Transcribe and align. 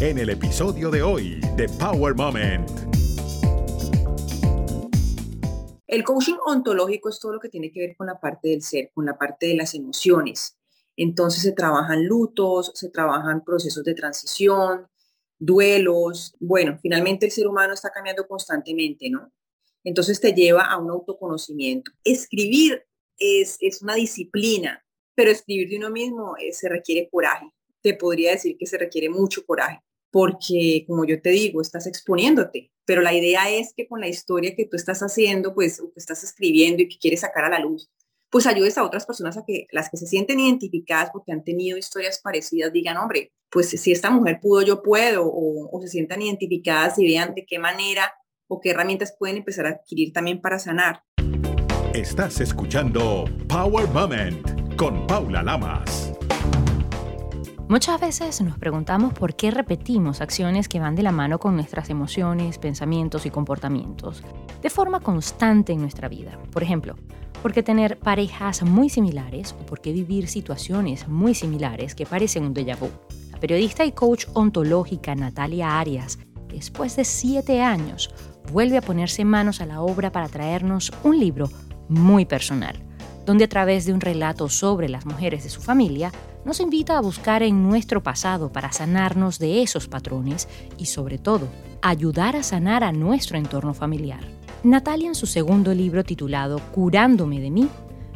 en 0.00 0.16
el 0.16 0.30
episodio 0.30 0.90
de 0.90 1.02
hoy 1.02 1.40
de 1.56 1.68
Power 1.68 2.14
Moment. 2.14 2.70
El 5.86 6.04
coaching 6.04 6.36
ontológico 6.46 7.10
es 7.10 7.20
todo 7.20 7.34
lo 7.34 7.40
que 7.40 7.50
tiene 7.50 7.70
que 7.70 7.80
ver 7.80 7.96
con 7.98 8.06
la 8.06 8.18
parte 8.18 8.48
del 8.48 8.62
ser, 8.62 8.90
con 8.94 9.04
la 9.04 9.18
parte 9.18 9.48
de 9.48 9.56
las 9.56 9.74
emociones. 9.74 10.56
Entonces 10.96 11.42
se 11.42 11.52
trabajan 11.52 12.06
lutos, 12.06 12.72
se 12.74 12.88
trabajan 12.88 13.44
procesos 13.44 13.84
de 13.84 13.92
transición, 13.92 14.88
duelos. 15.38 16.34
Bueno, 16.40 16.78
finalmente 16.80 17.26
el 17.26 17.32
ser 17.32 17.46
humano 17.46 17.74
está 17.74 17.90
cambiando 17.90 18.26
constantemente, 18.26 19.10
¿no? 19.10 19.30
Entonces 19.84 20.18
te 20.18 20.32
lleva 20.32 20.62
a 20.62 20.78
un 20.78 20.88
autoconocimiento. 20.88 21.92
Escribir 22.04 22.86
es, 23.18 23.58
es 23.60 23.82
una 23.82 23.96
disciplina, 23.96 24.82
pero 25.14 25.30
escribir 25.30 25.68
de 25.68 25.76
uno 25.76 25.90
mismo 25.90 26.36
eh, 26.38 26.54
se 26.54 26.70
requiere 26.70 27.10
coraje. 27.10 27.52
Te 27.82 27.92
podría 27.92 28.30
decir 28.30 28.56
que 28.58 28.66
se 28.66 28.78
requiere 28.78 29.10
mucho 29.10 29.44
coraje, 29.44 29.82
porque 30.10 30.84
como 30.86 31.04
yo 31.04 31.20
te 31.20 31.30
digo, 31.30 31.60
estás 31.60 31.86
exponiéndote, 31.86 32.70
pero 32.84 33.02
la 33.02 33.14
idea 33.14 33.48
es 33.50 33.72
que 33.76 33.86
con 33.86 34.00
la 34.00 34.08
historia 34.08 34.54
que 34.56 34.66
tú 34.66 34.76
estás 34.76 35.00
haciendo, 35.00 35.54
pues, 35.54 35.80
o 35.80 35.92
que 35.92 36.00
estás 36.00 36.24
escribiendo 36.24 36.82
y 36.82 36.88
que 36.88 36.98
quieres 36.98 37.20
sacar 37.20 37.44
a 37.44 37.50
la 37.50 37.60
luz, 37.60 37.88
pues 38.30 38.46
ayudes 38.46 38.78
a 38.78 38.84
otras 38.84 39.06
personas 39.06 39.36
a 39.36 39.44
que 39.44 39.66
las 39.72 39.90
que 39.90 39.96
se 39.96 40.06
sienten 40.06 40.40
identificadas 40.40 41.10
porque 41.12 41.32
han 41.32 41.44
tenido 41.44 41.76
historias 41.76 42.20
parecidas 42.22 42.72
digan, 42.72 42.96
hombre, 42.96 43.32
pues 43.50 43.70
si 43.70 43.92
esta 43.92 44.10
mujer 44.10 44.38
pudo, 44.40 44.62
yo 44.62 44.82
puedo, 44.82 45.24
o, 45.26 45.68
o 45.76 45.82
se 45.82 45.88
sientan 45.88 46.22
identificadas 46.22 46.98
y 46.98 47.04
vean 47.04 47.34
de 47.34 47.44
qué 47.44 47.58
manera 47.58 48.12
o 48.48 48.60
qué 48.60 48.70
herramientas 48.70 49.14
pueden 49.18 49.38
empezar 49.38 49.66
a 49.66 49.70
adquirir 49.70 50.12
también 50.12 50.40
para 50.40 50.58
sanar. 50.58 51.02
Estás 51.94 52.40
escuchando 52.40 53.24
Power 53.48 53.88
Moment 53.88 54.76
con 54.76 55.06
Paula 55.06 55.42
Lamas. 55.42 56.12
Muchas 57.70 58.00
veces 58.00 58.40
nos 58.40 58.58
preguntamos 58.58 59.12
por 59.12 59.36
qué 59.36 59.52
repetimos 59.52 60.20
acciones 60.20 60.66
que 60.66 60.80
van 60.80 60.96
de 60.96 61.04
la 61.04 61.12
mano 61.12 61.38
con 61.38 61.54
nuestras 61.54 61.88
emociones, 61.88 62.58
pensamientos 62.58 63.26
y 63.26 63.30
comportamientos 63.30 64.24
de 64.60 64.70
forma 64.70 64.98
constante 64.98 65.72
en 65.72 65.80
nuestra 65.80 66.08
vida. 66.08 66.36
Por 66.50 66.64
ejemplo, 66.64 66.96
¿por 67.40 67.52
qué 67.52 67.62
tener 67.62 67.96
parejas 67.96 68.64
muy 68.64 68.88
similares 68.88 69.52
o 69.52 69.64
por 69.66 69.80
qué 69.80 69.92
vivir 69.92 70.26
situaciones 70.26 71.06
muy 71.06 71.32
similares 71.32 71.94
que 71.94 72.06
parecen 72.06 72.42
un 72.42 72.54
déjà 72.54 72.76
vu. 72.76 72.88
La 73.30 73.38
periodista 73.38 73.84
y 73.84 73.92
coach 73.92 74.26
ontológica 74.34 75.14
Natalia 75.14 75.78
Arias, 75.78 76.18
después 76.48 76.96
de 76.96 77.04
siete 77.04 77.62
años, 77.62 78.10
vuelve 78.52 78.78
a 78.78 78.82
ponerse 78.82 79.24
manos 79.24 79.60
a 79.60 79.66
la 79.66 79.80
obra 79.80 80.10
para 80.10 80.28
traernos 80.28 80.90
un 81.04 81.20
libro 81.20 81.48
muy 81.88 82.24
personal, 82.24 82.82
donde 83.30 83.44
a 83.44 83.48
través 83.48 83.84
de 83.84 83.92
un 83.92 84.00
relato 84.00 84.48
sobre 84.48 84.88
las 84.88 85.06
mujeres 85.06 85.44
de 85.44 85.50
su 85.50 85.60
familia, 85.60 86.10
nos 86.44 86.58
invita 86.58 86.98
a 86.98 87.00
buscar 87.00 87.44
en 87.44 87.62
nuestro 87.62 88.02
pasado 88.02 88.50
para 88.50 88.72
sanarnos 88.72 89.38
de 89.38 89.62
esos 89.62 89.86
patrones 89.86 90.48
y 90.78 90.86
sobre 90.86 91.16
todo, 91.16 91.46
ayudar 91.80 92.34
a 92.34 92.42
sanar 92.42 92.82
a 92.82 92.90
nuestro 92.90 93.38
entorno 93.38 93.72
familiar. 93.72 94.18
Natalia 94.64 95.06
en 95.06 95.14
su 95.14 95.26
segundo 95.26 95.72
libro 95.72 96.02
titulado 96.02 96.58
Curándome 96.72 97.38
de 97.38 97.52
mí, 97.52 97.68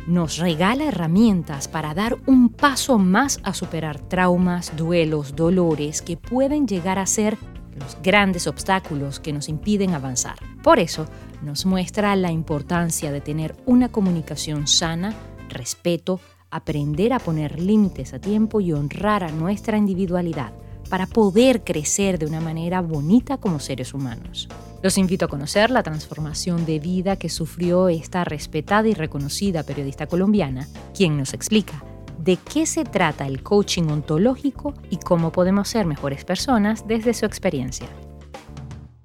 nos 0.08 0.38
regala 0.38 0.86
herramientas 0.86 1.68
para 1.68 1.94
dar 1.94 2.18
un 2.26 2.48
paso 2.48 2.98
más 2.98 3.38
a 3.44 3.54
superar 3.54 4.00
traumas, 4.00 4.76
duelos, 4.76 5.36
dolores 5.36 6.02
que 6.02 6.16
pueden 6.16 6.66
llegar 6.66 6.98
a 6.98 7.06
ser 7.06 7.38
los 7.76 7.96
grandes 8.02 8.48
obstáculos 8.48 9.20
que 9.20 9.32
nos 9.32 9.48
impiden 9.48 9.94
avanzar. 9.94 10.34
Por 10.64 10.80
eso, 10.80 11.06
nos 11.44 11.66
muestra 11.66 12.16
la 12.16 12.32
importancia 12.32 13.12
de 13.12 13.20
tener 13.20 13.54
una 13.66 13.90
comunicación 13.90 14.66
sana, 14.66 15.14
respeto, 15.48 16.20
aprender 16.50 17.12
a 17.12 17.18
poner 17.18 17.60
límites 17.60 18.14
a 18.14 18.18
tiempo 18.18 18.60
y 18.60 18.72
honrar 18.72 19.24
a 19.24 19.30
nuestra 19.30 19.76
individualidad 19.76 20.52
para 20.88 21.06
poder 21.06 21.64
crecer 21.64 22.18
de 22.18 22.26
una 22.26 22.40
manera 22.40 22.80
bonita 22.80 23.38
como 23.38 23.58
seres 23.58 23.94
humanos. 23.94 24.48
Los 24.82 24.98
invito 24.98 25.24
a 25.24 25.28
conocer 25.28 25.70
la 25.70 25.82
transformación 25.82 26.66
de 26.66 26.78
vida 26.78 27.16
que 27.16 27.28
sufrió 27.28 27.88
esta 27.88 28.24
respetada 28.24 28.86
y 28.88 28.94
reconocida 28.94 29.62
periodista 29.62 30.06
colombiana, 30.06 30.68
quien 30.94 31.16
nos 31.16 31.32
explica 31.32 31.82
de 32.18 32.36
qué 32.36 32.66
se 32.66 32.84
trata 32.84 33.26
el 33.26 33.42
coaching 33.42 33.84
ontológico 33.84 34.74
y 34.90 34.96
cómo 34.96 35.32
podemos 35.32 35.68
ser 35.68 35.86
mejores 35.86 36.24
personas 36.24 36.86
desde 36.86 37.14
su 37.14 37.26
experiencia. 37.26 37.88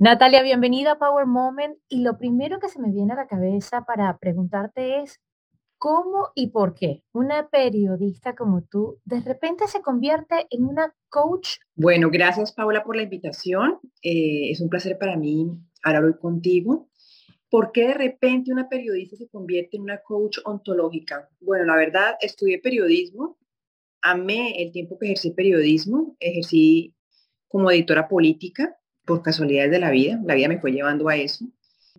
Natalia, 0.02 0.42
bienvenida 0.44 0.94
a 0.94 0.98
Power 0.98 1.26
Moment 1.26 1.78
y 1.90 2.04
lo 2.04 2.18
primero 2.18 2.60
que 2.60 2.70
se 2.70 2.80
me 2.80 2.90
viene 2.90 3.12
a 3.12 3.18
la 3.18 3.28
cabeza 3.28 3.84
para 3.84 4.18
preguntarte 4.18 5.02
es, 5.02 5.20
¿Cómo 5.78 6.30
y 6.36 6.52
por 6.52 6.74
qué 6.74 7.04
una 7.12 7.50
periodista 7.50 8.34
como 8.34 8.64
tú 8.64 9.02
de 9.04 9.20
repente 9.20 9.68
se 9.68 9.82
convierte 9.82 10.48
en 10.52 10.64
una 10.64 10.96
coach? 11.10 11.58
Bueno, 11.76 12.10
gracias 12.10 12.54
Paula 12.54 12.86
por 12.86 12.96
la 12.96 13.02
invitación. 13.02 13.80
Eh, 14.02 14.52
es 14.52 14.62
un 14.62 14.70
placer 14.70 14.98
para 14.98 15.18
mí 15.18 15.52
hablar 15.84 16.06
hoy 16.06 16.18
contigo. 16.18 16.90
¿Por 17.50 17.74
qué 17.74 17.88
de 17.88 17.94
repente 17.94 18.54
una 18.54 18.70
periodista 18.70 19.18
se 19.18 19.28
convierte 19.28 19.76
en 19.76 19.84
una 19.84 19.98
coach 20.02 20.38
ontológica? 20.46 21.30
Bueno, 21.42 21.66
la 21.66 21.76
verdad, 21.76 22.16
estudié 22.22 22.60
periodismo, 22.60 23.38
amé 24.02 24.64
el 24.64 24.72
tiempo 24.72 24.98
que 24.98 25.08
ejercí 25.08 25.31
periodismo, 25.31 26.16
ejercí 26.22 26.96
como 27.50 27.70
editora 27.70 28.08
política 28.08 28.78
por 29.09 29.24
casualidades 29.24 29.72
de 29.72 29.80
la 29.80 29.92
vida, 29.92 30.22
la 30.24 30.36
vida 30.36 30.47
me 30.47 30.59
fue 30.59 30.72
llevando 30.72 31.09
a 31.09 31.18
eso 31.18 31.46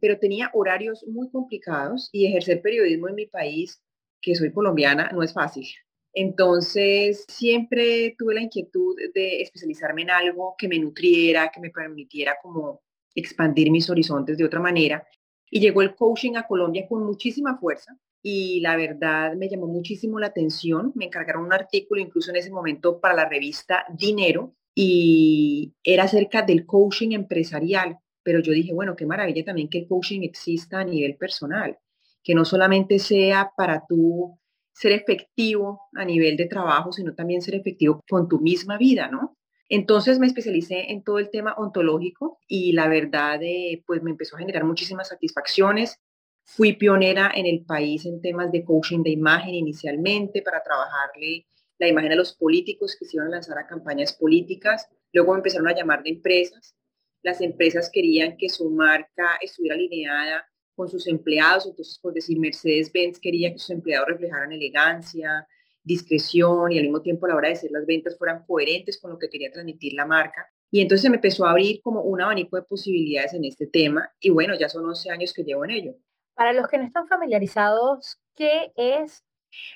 pero 0.00 0.19
tenía 0.19 0.50
horarios 0.54 1.04
muy 1.06 1.31
complicados 1.31 2.09
y 2.12 2.26
ejercer 2.26 2.62
periodismo 2.62 3.09
en 3.09 3.15
mi 3.15 3.26
país, 3.26 3.82
que 4.21 4.34
soy 4.34 4.53
colombiana, 4.53 5.10
no 5.12 5.22
es 5.22 5.32
fácil. 5.32 5.66
Entonces, 6.12 7.25
siempre 7.28 8.16
tuve 8.19 8.34
la 8.34 8.43
inquietud 8.43 8.97
de 9.15 9.43
especializarme 9.43 10.03
en 10.03 10.10
algo 10.10 10.54
que 10.59 10.69
me 10.69 10.78
nutriera, 10.78 11.50
que 11.50 11.60
me 11.60 11.70
permitiera 11.70 12.37
como 12.43 12.82
expandir 13.15 13.70
mis 13.70 13.88
horizontes 13.88 14.37
de 14.37 14.44
otra 14.44 14.60
manera. 14.60 15.06
Y 15.49 15.60
llegó 15.60 15.82
el 15.82 15.94
coaching 15.94 16.37
a 16.37 16.47
Colombia 16.47 16.87
con 16.88 17.04
muchísima 17.04 17.59
fuerza 17.59 17.97
y 18.22 18.60
la 18.60 18.76
verdad 18.76 19.34
me 19.34 19.49
llamó 19.49 19.66
muchísimo 19.66 20.19
la 20.19 20.28
atención. 20.28 20.93
Me 20.94 21.06
encargaron 21.06 21.44
un 21.44 21.53
artículo 21.53 22.00
incluso 22.00 22.31
en 22.31 22.37
ese 22.37 22.50
momento 22.50 23.00
para 23.00 23.15
la 23.15 23.28
revista 23.28 23.84
Dinero 23.97 24.54
y 24.75 25.75
era 25.84 26.04
acerca 26.04 26.42
del 26.42 26.66
coaching 26.66 27.12
empresarial 27.12 27.98
pero 28.22 28.41
yo 28.41 28.53
dije, 28.53 28.72
bueno, 28.72 28.97
qué 28.97 29.06
maravilla 29.06 29.44
también 29.44 29.69
que 29.69 29.78
el 29.78 29.88
coaching 29.88 30.22
exista 30.22 30.81
a 30.81 30.84
nivel 30.84 31.16
personal, 31.16 31.78
que 32.22 32.34
no 32.34 32.44
solamente 32.44 32.98
sea 32.98 33.53
para 33.56 33.84
tú 33.88 34.38
ser 34.72 34.92
efectivo 34.92 35.82
a 35.94 36.04
nivel 36.04 36.36
de 36.36 36.47
trabajo, 36.47 36.92
sino 36.92 37.14
también 37.14 37.42
ser 37.42 37.54
efectivo 37.54 38.00
con 38.08 38.28
tu 38.28 38.41
misma 38.41 38.78
vida, 38.78 39.08
¿no? 39.08 39.36
Entonces 39.69 40.19
me 40.19 40.26
especialicé 40.26 40.91
en 40.91 41.02
todo 41.04 41.19
el 41.19 41.31
tema 41.31 41.54
ontológico 41.56 42.38
y 42.48 42.72
la 42.72 42.88
verdad, 42.88 43.41
eh, 43.42 43.82
pues 43.87 44.02
me 44.02 44.10
empezó 44.10 44.37
a 44.37 44.41
generar 44.41 44.64
muchísimas 44.64 45.08
satisfacciones. 45.08 45.97
Fui 46.44 46.72
pionera 46.72 47.31
en 47.34 47.47
el 47.47 47.64
país 47.64 48.04
en 48.04 48.20
temas 48.20 48.50
de 48.50 48.64
coaching 48.64 49.02
de 49.02 49.10
imagen 49.10 49.54
inicialmente 49.54 50.42
para 50.42 50.62
trabajarle 50.62 51.47
la 51.80 51.88
imagen 51.88 52.12
a 52.12 52.16
los 52.16 52.34
políticos 52.34 52.96
que 52.96 53.04
se 53.04 53.16
iban 53.16 53.26
a 53.28 53.30
lanzar 53.30 53.58
a 53.58 53.66
campañas 53.66 54.12
políticas. 54.12 54.88
Luego 55.12 55.32
me 55.32 55.38
empezaron 55.38 55.66
a 55.66 55.74
llamar 55.74 56.04
de 56.04 56.10
empresas 56.10 56.76
las 57.22 57.41
empresas 57.41 57.91
querían 57.92 58.36
que 58.36 58.48
su 58.48 58.70
marca 58.70 59.36
estuviera 59.41 59.76
alineada 59.76 60.46
con 60.74 60.88
sus 60.88 61.06
empleados, 61.06 61.66
entonces 61.66 61.98
por 61.98 62.14
decir 62.14 62.38
Mercedes-Benz 62.38 63.19
quería 63.19 63.52
que 63.52 63.58
sus 63.58 63.70
empleados 63.70 64.08
reflejaran 64.08 64.52
elegancia, 64.52 65.46
discreción 65.82 66.72
y 66.72 66.78
al 66.78 66.84
mismo 66.84 67.02
tiempo 67.02 67.26
a 67.26 67.30
la 67.30 67.36
hora 67.36 67.48
de 67.48 67.54
hacer 67.54 67.70
las 67.70 67.86
ventas 67.86 68.16
fueran 68.16 68.44
coherentes 68.46 68.98
con 68.98 69.10
lo 69.10 69.19
que 69.19 69.28
quería 69.28 69.50
transmitir 69.50 69.92
la 69.94 70.06
marca. 70.06 70.46
Y 70.70 70.80
entonces 70.80 71.10
me 71.10 71.16
empezó 71.16 71.44
a 71.44 71.50
abrir 71.50 71.82
como 71.82 72.02
un 72.02 72.22
abanico 72.22 72.56
de 72.56 72.62
posibilidades 72.62 73.34
en 73.34 73.44
este 73.44 73.66
tema 73.66 74.10
y 74.20 74.30
bueno, 74.30 74.54
ya 74.58 74.69
son 74.69 74.86
11 74.86 75.10
años 75.10 75.34
que 75.34 75.44
llevo 75.44 75.64
en 75.64 75.72
ello. 75.72 75.94
Para 76.34 76.52
los 76.52 76.69
que 76.69 76.78
no 76.78 76.84
están 76.84 77.06
familiarizados, 77.06 78.19
¿qué 78.34 78.72
es? 78.76 79.22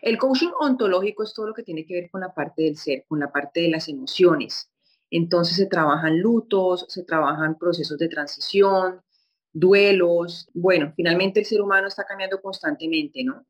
El 0.02 0.18
coaching 0.18 0.50
ontológico 0.60 1.22
es 1.22 1.34
todo 1.34 1.48
lo 1.48 1.54
que 1.54 1.62
tiene 1.62 1.84
que 1.86 1.94
ver 1.94 2.10
con 2.10 2.20
la 2.20 2.32
parte 2.32 2.62
del 2.62 2.76
ser, 2.76 3.04
con 3.08 3.20
la 3.20 3.32
parte 3.32 3.60
de 3.60 3.68
las 3.68 3.88
emociones, 3.88 4.70
entonces 5.10 5.56
se 5.56 5.66
trabajan 5.66 6.18
lutos, 6.18 6.86
se 6.88 7.04
trabajan 7.04 7.56
procesos 7.56 7.98
de 7.98 8.08
transición, 8.08 9.00
duelos. 9.52 10.48
Bueno, 10.52 10.92
finalmente 10.96 11.38
el 11.38 11.46
ser 11.46 11.60
humano 11.60 11.86
está 11.86 12.04
cambiando 12.04 12.40
constantemente, 12.42 13.22
¿no? 13.22 13.46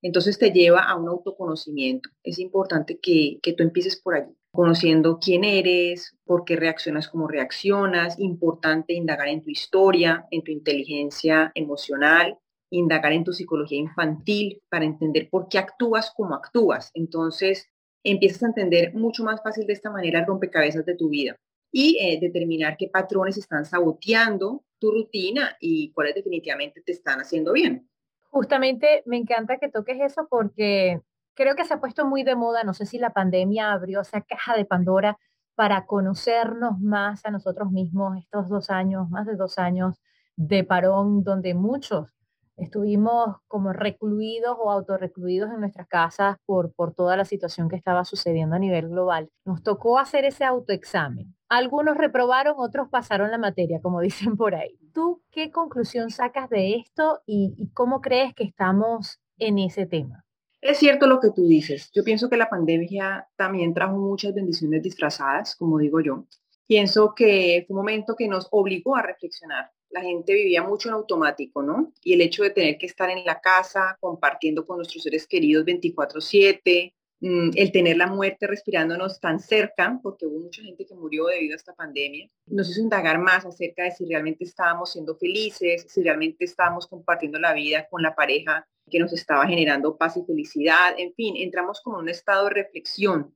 Entonces 0.00 0.38
te 0.38 0.52
lleva 0.52 0.82
a 0.82 0.94
un 0.94 1.08
autoconocimiento. 1.08 2.08
Es 2.22 2.38
importante 2.38 3.00
que, 3.00 3.40
que 3.42 3.52
tú 3.52 3.64
empieces 3.64 4.00
por 4.00 4.14
allí, 4.14 4.32
conociendo 4.52 5.18
quién 5.18 5.42
eres, 5.42 6.16
por 6.24 6.44
qué 6.44 6.54
reaccionas 6.54 7.08
como 7.08 7.26
reaccionas. 7.26 8.16
Importante 8.20 8.92
indagar 8.92 9.26
en 9.26 9.42
tu 9.42 9.50
historia, 9.50 10.24
en 10.30 10.44
tu 10.44 10.52
inteligencia 10.52 11.50
emocional, 11.56 12.38
indagar 12.70 13.12
en 13.12 13.24
tu 13.24 13.32
psicología 13.32 13.78
infantil 13.78 14.62
para 14.68 14.84
entender 14.84 15.28
por 15.30 15.48
qué 15.48 15.58
actúas 15.58 16.12
como 16.14 16.34
actúas. 16.34 16.90
Entonces, 16.94 17.68
empiezas 18.04 18.42
a 18.42 18.46
entender 18.46 18.94
mucho 18.94 19.24
más 19.24 19.42
fácil 19.42 19.66
de 19.66 19.72
esta 19.72 19.90
manera 19.90 20.20
el 20.20 20.26
rompecabezas 20.26 20.84
de 20.84 20.96
tu 20.96 21.08
vida 21.08 21.36
y 21.70 21.98
eh, 22.00 22.18
determinar 22.20 22.76
qué 22.76 22.88
patrones 22.88 23.36
están 23.36 23.64
saboteando 23.64 24.64
tu 24.78 24.92
rutina 24.92 25.56
y 25.60 25.92
cuáles 25.92 26.14
definitivamente 26.14 26.80
te 26.82 26.92
están 26.92 27.20
haciendo 27.20 27.52
bien. 27.52 27.88
Justamente 28.30 29.02
me 29.06 29.16
encanta 29.16 29.58
que 29.58 29.68
toques 29.68 29.98
eso 30.00 30.26
porque 30.30 31.00
creo 31.34 31.56
que 31.56 31.64
se 31.64 31.74
ha 31.74 31.80
puesto 31.80 32.06
muy 32.06 32.22
de 32.22 32.36
moda, 32.36 32.64
no 32.64 32.74
sé 32.74 32.86
si 32.86 32.98
la 32.98 33.12
pandemia 33.12 33.72
abrió 33.72 34.00
esa 34.00 34.20
caja 34.22 34.56
de 34.56 34.64
Pandora 34.64 35.18
para 35.54 35.86
conocernos 35.86 36.78
más 36.78 37.24
a 37.24 37.30
nosotros 37.30 37.70
mismos 37.72 38.16
estos 38.18 38.48
dos 38.48 38.70
años, 38.70 39.10
más 39.10 39.26
de 39.26 39.34
dos 39.34 39.58
años 39.58 40.00
de 40.36 40.62
parón, 40.62 41.24
donde 41.24 41.54
muchos 41.54 42.17
estuvimos 42.58 43.36
como 43.46 43.72
recluidos 43.72 44.56
o 44.58 44.70
autorrecluidos 44.70 45.50
en 45.50 45.60
nuestras 45.60 45.88
casas 45.88 46.36
por, 46.44 46.72
por 46.74 46.94
toda 46.94 47.16
la 47.16 47.24
situación 47.24 47.68
que 47.68 47.76
estaba 47.76 48.04
sucediendo 48.04 48.56
a 48.56 48.58
nivel 48.58 48.88
global. 48.88 49.30
Nos 49.44 49.62
tocó 49.62 49.98
hacer 49.98 50.24
ese 50.24 50.44
autoexamen. 50.44 51.34
Algunos 51.48 51.96
reprobaron, 51.96 52.54
otros 52.58 52.88
pasaron 52.88 53.30
la 53.30 53.38
materia, 53.38 53.80
como 53.80 54.00
dicen 54.02 54.36
por 54.36 54.54
ahí. 54.54 54.78
¿Tú 54.92 55.22
qué 55.30 55.50
conclusión 55.50 56.10
sacas 56.10 56.50
de 56.50 56.74
esto 56.74 57.20
y, 57.26 57.54
y 57.56 57.70
cómo 57.70 58.00
crees 58.00 58.34
que 58.34 58.44
estamos 58.44 59.20
en 59.38 59.58
ese 59.58 59.86
tema? 59.86 60.24
Es 60.60 60.78
cierto 60.78 61.06
lo 61.06 61.20
que 61.20 61.30
tú 61.30 61.46
dices. 61.46 61.90
Yo 61.94 62.02
pienso 62.02 62.28
que 62.28 62.36
la 62.36 62.50
pandemia 62.50 63.28
también 63.36 63.74
trajo 63.74 63.96
muchas 63.96 64.34
bendiciones 64.34 64.82
disfrazadas, 64.82 65.54
como 65.54 65.78
digo 65.78 66.00
yo. 66.00 66.26
Pienso 66.66 67.14
que 67.14 67.64
fue 67.66 67.74
un 67.74 67.78
momento 67.78 68.16
que 68.16 68.28
nos 68.28 68.48
obligó 68.50 68.96
a 68.96 69.02
reflexionar 69.02 69.70
la 69.90 70.02
gente 70.02 70.34
vivía 70.34 70.62
mucho 70.62 70.88
en 70.88 70.94
automático, 70.94 71.62
¿no? 71.62 71.92
Y 72.02 72.14
el 72.14 72.20
hecho 72.20 72.42
de 72.42 72.50
tener 72.50 72.78
que 72.78 72.86
estar 72.86 73.10
en 73.10 73.24
la 73.24 73.40
casa 73.40 73.96
compartiendo 74.00 74.66
con 74.66 74.76
nuestros 74.76 75.02
seres 75.02 75.26
queridos 75.26 75.64
24/7, 75.64 76.94
mm, 77.20 77.50
el 77.54 77.72
tener 77.72 77.96
la 77.96 78.06
muerte 78.06 78.46
respirándonos 78.46 79.20
tan 79.20 79.40
cerca, 79.40 79.98
porque 80.02 80.26
hubo 80.26 80.40
mucha 80.40 80.62
gente 80.62 80.86
que 80.86 80.94
murió 80.94 81.26
debido 81.26 81.54
a 81.54 81.56
esta 81.56 81.74
pandemia, 81.74 82.28
nos 82.46 82.70
hizo 82.70 82.80
indagar 82.80 83.18
más 83.18 83.44
acerca 83.46 83.84
de 83.84 83.92
si 83.92 84.06
realmente 84.06 84.44
estábamos 84.44 84.92
siendo 84.92 85.16
felices, 85.16 85.86
si 85.88 86.02
realmente 86.02 86.44
estábamos 86.44 86.86
compartiendo 86.86 87.38
la 87.38 87.54
vida 87.54 87.88
con 87.90 88.02
la 88.02 88.14
pareja 88.14 88.66
que 88.90 88.98
nos 88.98 89.12
estaba 89.12 89.46
generando 89.46 89.96
paz 89.96 90.16
y 90.16 90.24
felicidad. 90.24 90.94
En 90.98 91.12
fin, 91.14 91.36
entramos 91.36 91.80
como 91.80 91.98
en 91.98 92.04
un 92.04 92.08
estado 92.08 92.44
de 92.44 92.54
reflexión, 92.54 93.34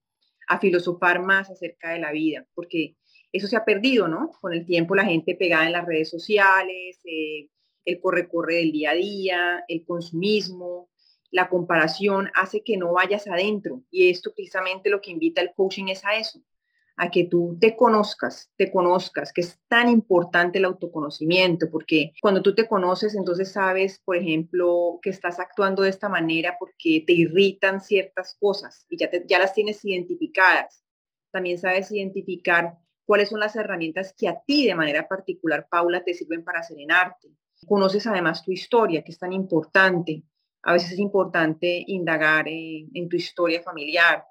a 0.49 0.59
filosofar 0.59 1.23
más 1.23 1.51
acerca 1.51 1.91
de 1.91 1.99
la 1.99 2.13
vida, 2.13 2.47
porque 2.55 2.97
eso 3.33 3.47
se 3.47 3.57
ha 3.57 3.65
perdido, 3.65 4.09
¿no? 4.09 4.31
Con 4.41 4.53
el 4.53 4.67
tiempo 4.67 4.95
la 4.95 5.05
gente 5.05 5.35
pegada 5.35 5.67
en 5.67 5.73
las 5.73 5.87
redes 5.87 6.11
sociales, 6.11 7.01
eh, 7.05 7.49
el 7.85 8.01
corre-corre 8.01 8.57
del 8.57 8.73
día 8.73 8.91
a 8.91 8.95
día, 8.95 9.65
el 9.67 9.85
consumismo, 9.85 10.91
la 11.31 11.49
comparación 11.49 12.31
hace 12.35 12.63
que 12.63 12.77
no 12.77 12.93
vayas 12.93 13.27
adentro. 13.27 13.83
Y 13.91 14.11
esto 14.11 14.33
precisamente 14.35 14.91
lo 14.91 15.01
que 15.01 15.11
invita 15.11 15.41
el 15.41 15.53
coaching 15.55 15.89
es 15.89 16.05
a 16.05 16.15
eso, 16.15 16.41
a 16.97 17.11
que 17.11 17.25
tú 17.25 17.57
te 17.59 17.75
conozcas, 17.75 18.53
te 18.57 18.71
conozcas, 18.71 19.33
que 19.33 19.41
es 19.41 19.59
tan 19.67 19.89
importante 19.89 20.59
el 20.59 20.67
autoconocimiento, 20.67 21.71
porque 21.71 22.13
cuando 22.21 22.43
tú 22.43 22.55
te 22.55 22.69
conoces, 22.69 23.15
entonces 23.15 23.51
sabes, 23.51 23.99
por 24.05 24.17
ejemplo, 24.17 25.01
que 25.03 25.11
estás 25.11 25.41
actuando 25.41 25.83
de 25.83 25.91
esta 25.91 26.11
manera 26.11 26.57
porque 26.61 27.03
te 27.07 27.15
irritan 27.15 27.81
ciertas 27.81 28.37
cosas 28.39 28.87
y 28.91 28.99
ya, 28.99 29.11
ya 29.27 29.39
las 29.39 29.55
tienes 29.55 29.83
identificadas. 29.85 30.85
También 31.33 31.59
sabes 31.59 31.91
identificar 31.91 32.77
cuáles 33.05 33.29
son 33.29 33.41
las 33.41 33.57
herramientas 33.57 34.15
que 34.17 34.29
a 34.29 34.41
ti 34.47 34.67
de 34.67 34.75
manera 34.75 35.07
particular, 35.09 35.67
Paula, 35.71 36.03
te 36.05 36.15
sirven 36.15 36.45
para 36.45 36.63
serenarte. 36.63 37.29
Conoces 37.67 38.07
además 38.07 38.45
tu 38.45 38.53
historia, 38.53 39.03
que 39.03 39.13
es 39.13 39.19
tan 39.19 39.33
importante. 39.33 40.25
A 40.63 40.73
veces 40.73 40.93
es 40.93 40.99
importante 40.99 41.85
indagar 41.87 42.47
en, 42.49 43.09
tu 43.09 43.17
historia 43.17 43.63
familiar, 43.63 44.25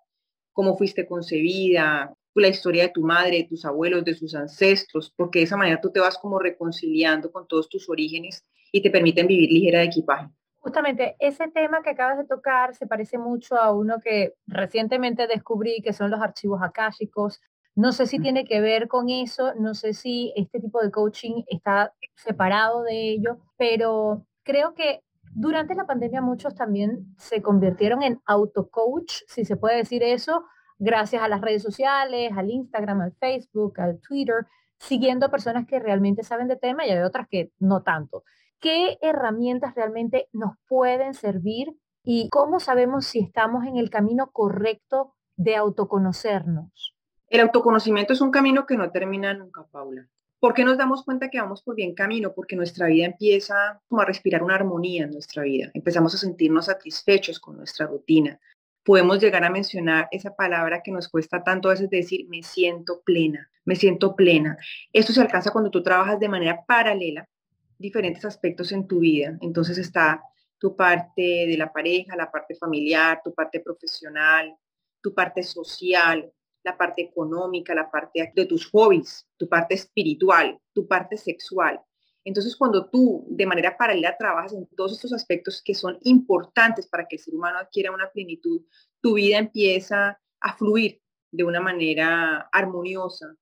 cómo 0.53 0.77
fuiste 0.77 1.05
concebida, 1.07 2.13
la 2.33 2.47
historia 2.47 2.83
de 2.83 2.89
tu 2.89 3.01
madre, 3.01 3.37
de 3.37 3.43
tus 3.43 3.65
abuelos, 3.65 4.05
de 4.05 4.15
sus 4.15 4.33
ancestros, 4.35 5.13
porque 5.15 5.39
de 5.39 5.45
esa 5.45 5.57
manera 5.57 5.81
tú 5.81 5.91
te 5.91 5.99
vas 5.99 6.17
como 6.17 6.39
reconciliando 6.39 7.31
con 7.31 7.47
todos 7.47 7.67
tus 7.67 7.89
orígenes 7.89 8.45
y 8.71 8.81
te 8.81 8.89
permiten 8.89 9.27
vivir 9.27 9.51
ligera 9.51 9.79
de 9.79 9.85
equipaje. 9.85 10.29
Justamente 10.59 11.15
ese 11.19 11.47
tema 11.49 11.81
que 11.81 11.89
acabas 11.89 12.19
de 12.19 12.25
tocar 12.25 12.75
se 12.75 12.85
parece 12.85 13.17
mucho 13.17 13.57
a 13.57 13.71
uno 13.71 13.99
que 13.99 14.35
recientemente 14.45 15.27
descubrí, 15.27 15.81
que 15.81 15.91
son 15.91 16.11
los 16.11 16.21
archivos 16.21 16.61
akáshicos. 16.61 17.41
No 17.75 17.93
sé 17.93 18.05
si 18.05 18.19
tiene 18.19 18.43
que 18.45 18.59
ver 18.59 18.87
con 18.87 19.09
eso, 19.09 19.53
no 19.55 19.73
sé 19.73 19.93
si 19.93 20.33
este 20.35 20.59
tipo 20.59 20.81
de 20.81 20.91
coaching 20.91 21.43
está 21.47 21.93
separado 22.15 22.83
de 22.83 23.11
ello, 23.11 23.37
pero 23.57 24.25
creo 24.43 24.73
que 24.73 25.03
durante 25.33 25.75
la 25.75 25.85
pandemia 25.85 26.21
muchos 26.21 26.53
también 26.55 27.15
se 27.17 27.41
convirtieron 27.41 28.03
en 28.03 28.19
auto-coach, 28.25 29.21
si 29.27 29.45
se 29.45 29.55
puede 29.55 29.77
decir 29.77 30.03
eso, 30.03 30.43
gracias 30.77 31.23
a 31.23 31.29
las 31.29 31.39
redes 31.39 31.63
sociales, 31.63 32.33
al 32.35 32.49
Instagram, 32.49 33.01
al 33.01 33.13
Facebook, 33.13 33.79
al 33.79 34.01
Twitter, 34.01 34.47
siguiendo 34.77 35.27
a 35.27 35.31
personas 35.31 35.65
que 35.65 35.79
realmente 35.79 36.23
saben 36.23 36.49
de 36.49 36.57
tema 36.57 36.85
y 36.85 36.89
hay 36.89 36.99
otras 36.99 37.27
que 37.29 37.51
no 37.59 37.83
tanto. 37.83 38.23
¿Qué 38.59 38.97
herramientas 39.01 39.75
realmente 39.75 40.27
nos 40.33 40.57
pueden 40.67 41.13
servir 41.13 41.69
y 42.03 42.29
cómo 42.29 42.59
sabemos 42.59 43.05
si 43.05 43.19
estamos 43.19 43.65
en 43.65 43.77
el 43.77 43.89
camino 43.89 44.31
correcto 44.31 45.13
de 45.37 45.55
autoconocernos? 45.55 46.95
El 47.31 47.39
autoconocimiento 47.39 48.11
es 48.11 48.19
un 48.19 48.29
camino 48.29 48.65
que 48.65 48.75
no 48.75 48.91
termina 48.91 49.33
nunca, 49.33 49.65
Paula. 49.71 50.05
¿Por 50.41 50.53
qué 50.53 50.65
nos 50.65 50.77
damos 50.77 51.05
cuenta 51.05 51.29
que 51.29 51.39
vamos 51.39 51.63
por 51.63 51.75
bien 51.75 51.95
camino? 51.95 52.33
Porque 52.33 52.57
nuestra 52.57 52.87
vida 52.87 53.05
empieza 53.05 53.81
como 53.87 54.01
a 54.01 54.05
respirar 54.05 54.43
una 54.43 54.55
armonía 54.55 55.05
en 55.05 55.11
nuestra 55.11 55.43
vida. 55.43 55.71
Empezamos 55.73 56.13
a 56.13 56.17
sentirnos 56.17 56.65
satisfechos 56.65 57.39
con 57.39 57.55
nuestra 57.55 57.87
rutina. 57.87 58.37
Podemos 58.83 59.21
llegar 59.21 59.45
a 59.45 59.49
mencionar 59.49 60.09
esa 60.11 60.35
palabra 60.35 60.81
que 60.83 60.91
nos 60.91 61.07
cuesta 61.07 61.41
tanto 61.41 61.69
a 61.69 61.71
veces 61.71 61.89
decir, 61.89 62.27
me 62.27 62.43
siento 62.43 63.01
plena, 63.05 63.49
me 63.63 63.77
siento 63.77 64.13
plena. 64.13 64.57
Esto 64.91 65.13
se 65.13 65.21
alcanza 65.21 65.51
cuando 65.51 65.71
tú 65.71 65.81
trabajas 65.81 66.19
de 66.19 66.27
manera 66.27 66.65
paralela 66.67 67.29
diferentes 67.77 68.25
aspectos 68.25 68.73
en 68.73 68.87
tu 68.87 68.99
vida. 68.99 69.37
Entonces 69.39 69.77
está 69.77 70.21
tu 70.57 70.75
parte 70.75 71.45
de 71.47 71.55
la 71.57 71.71
pareja, 71.71 72.17
la 72.17 72.29
parte 72.29 72.55
familiar, 72.55 73.21
tu 73.23 73.33
parte 73.33 73.61
profesional, 73.61 74.53
tu 75.01 75.13
parte 75.13 75.43
social, 75.43 76.29
la 76.63 76.77
parte 76.77 77.01
económica, 77.01 77.73
la 77.73 77.89
parte 77.89 78.31
de 78.35 78.45
tus 78.45 78.69
hobbies, 78.71 79.27
tu 79.37 79.47
parte 79.47 79.75
espiritual, 79.75 80.59
tu 80.73 80.87
parte 80.87 81.17
sexual. 81.17 81.81
Entonces, 82.23 82.55
cuando 82.55 82.89
tú 82.89 83.25
de 83.29 83.47
manera 83.47 83.77
paralela 83.77 84.15
trabajas 84.17 84.53
en 84.53 84.67
todos 84.75 84.93
estos 84.93 85.13
aspectos 85.13 85.61
que 85.63 85.73
son 85.73 85.97
importantes 86.03 86.87
para 86.87 87.07
que 87.07 87.15
el 87.15 87.21
ser 87.21 87.33
humano 87.33 87.57
adquiera 87.57 87.91
una 87.91 88.11
plenitud, 88.11 88.61
tu 89.01 89.15
vida 89.15 89.39
empieza 89.39 90.19
a 90.39 90.57
fluir 90.57 91.01
de 91.31 91.43
una 91.43 91.59
manera 91.59 92.49
armoniosa, 92.51 93.35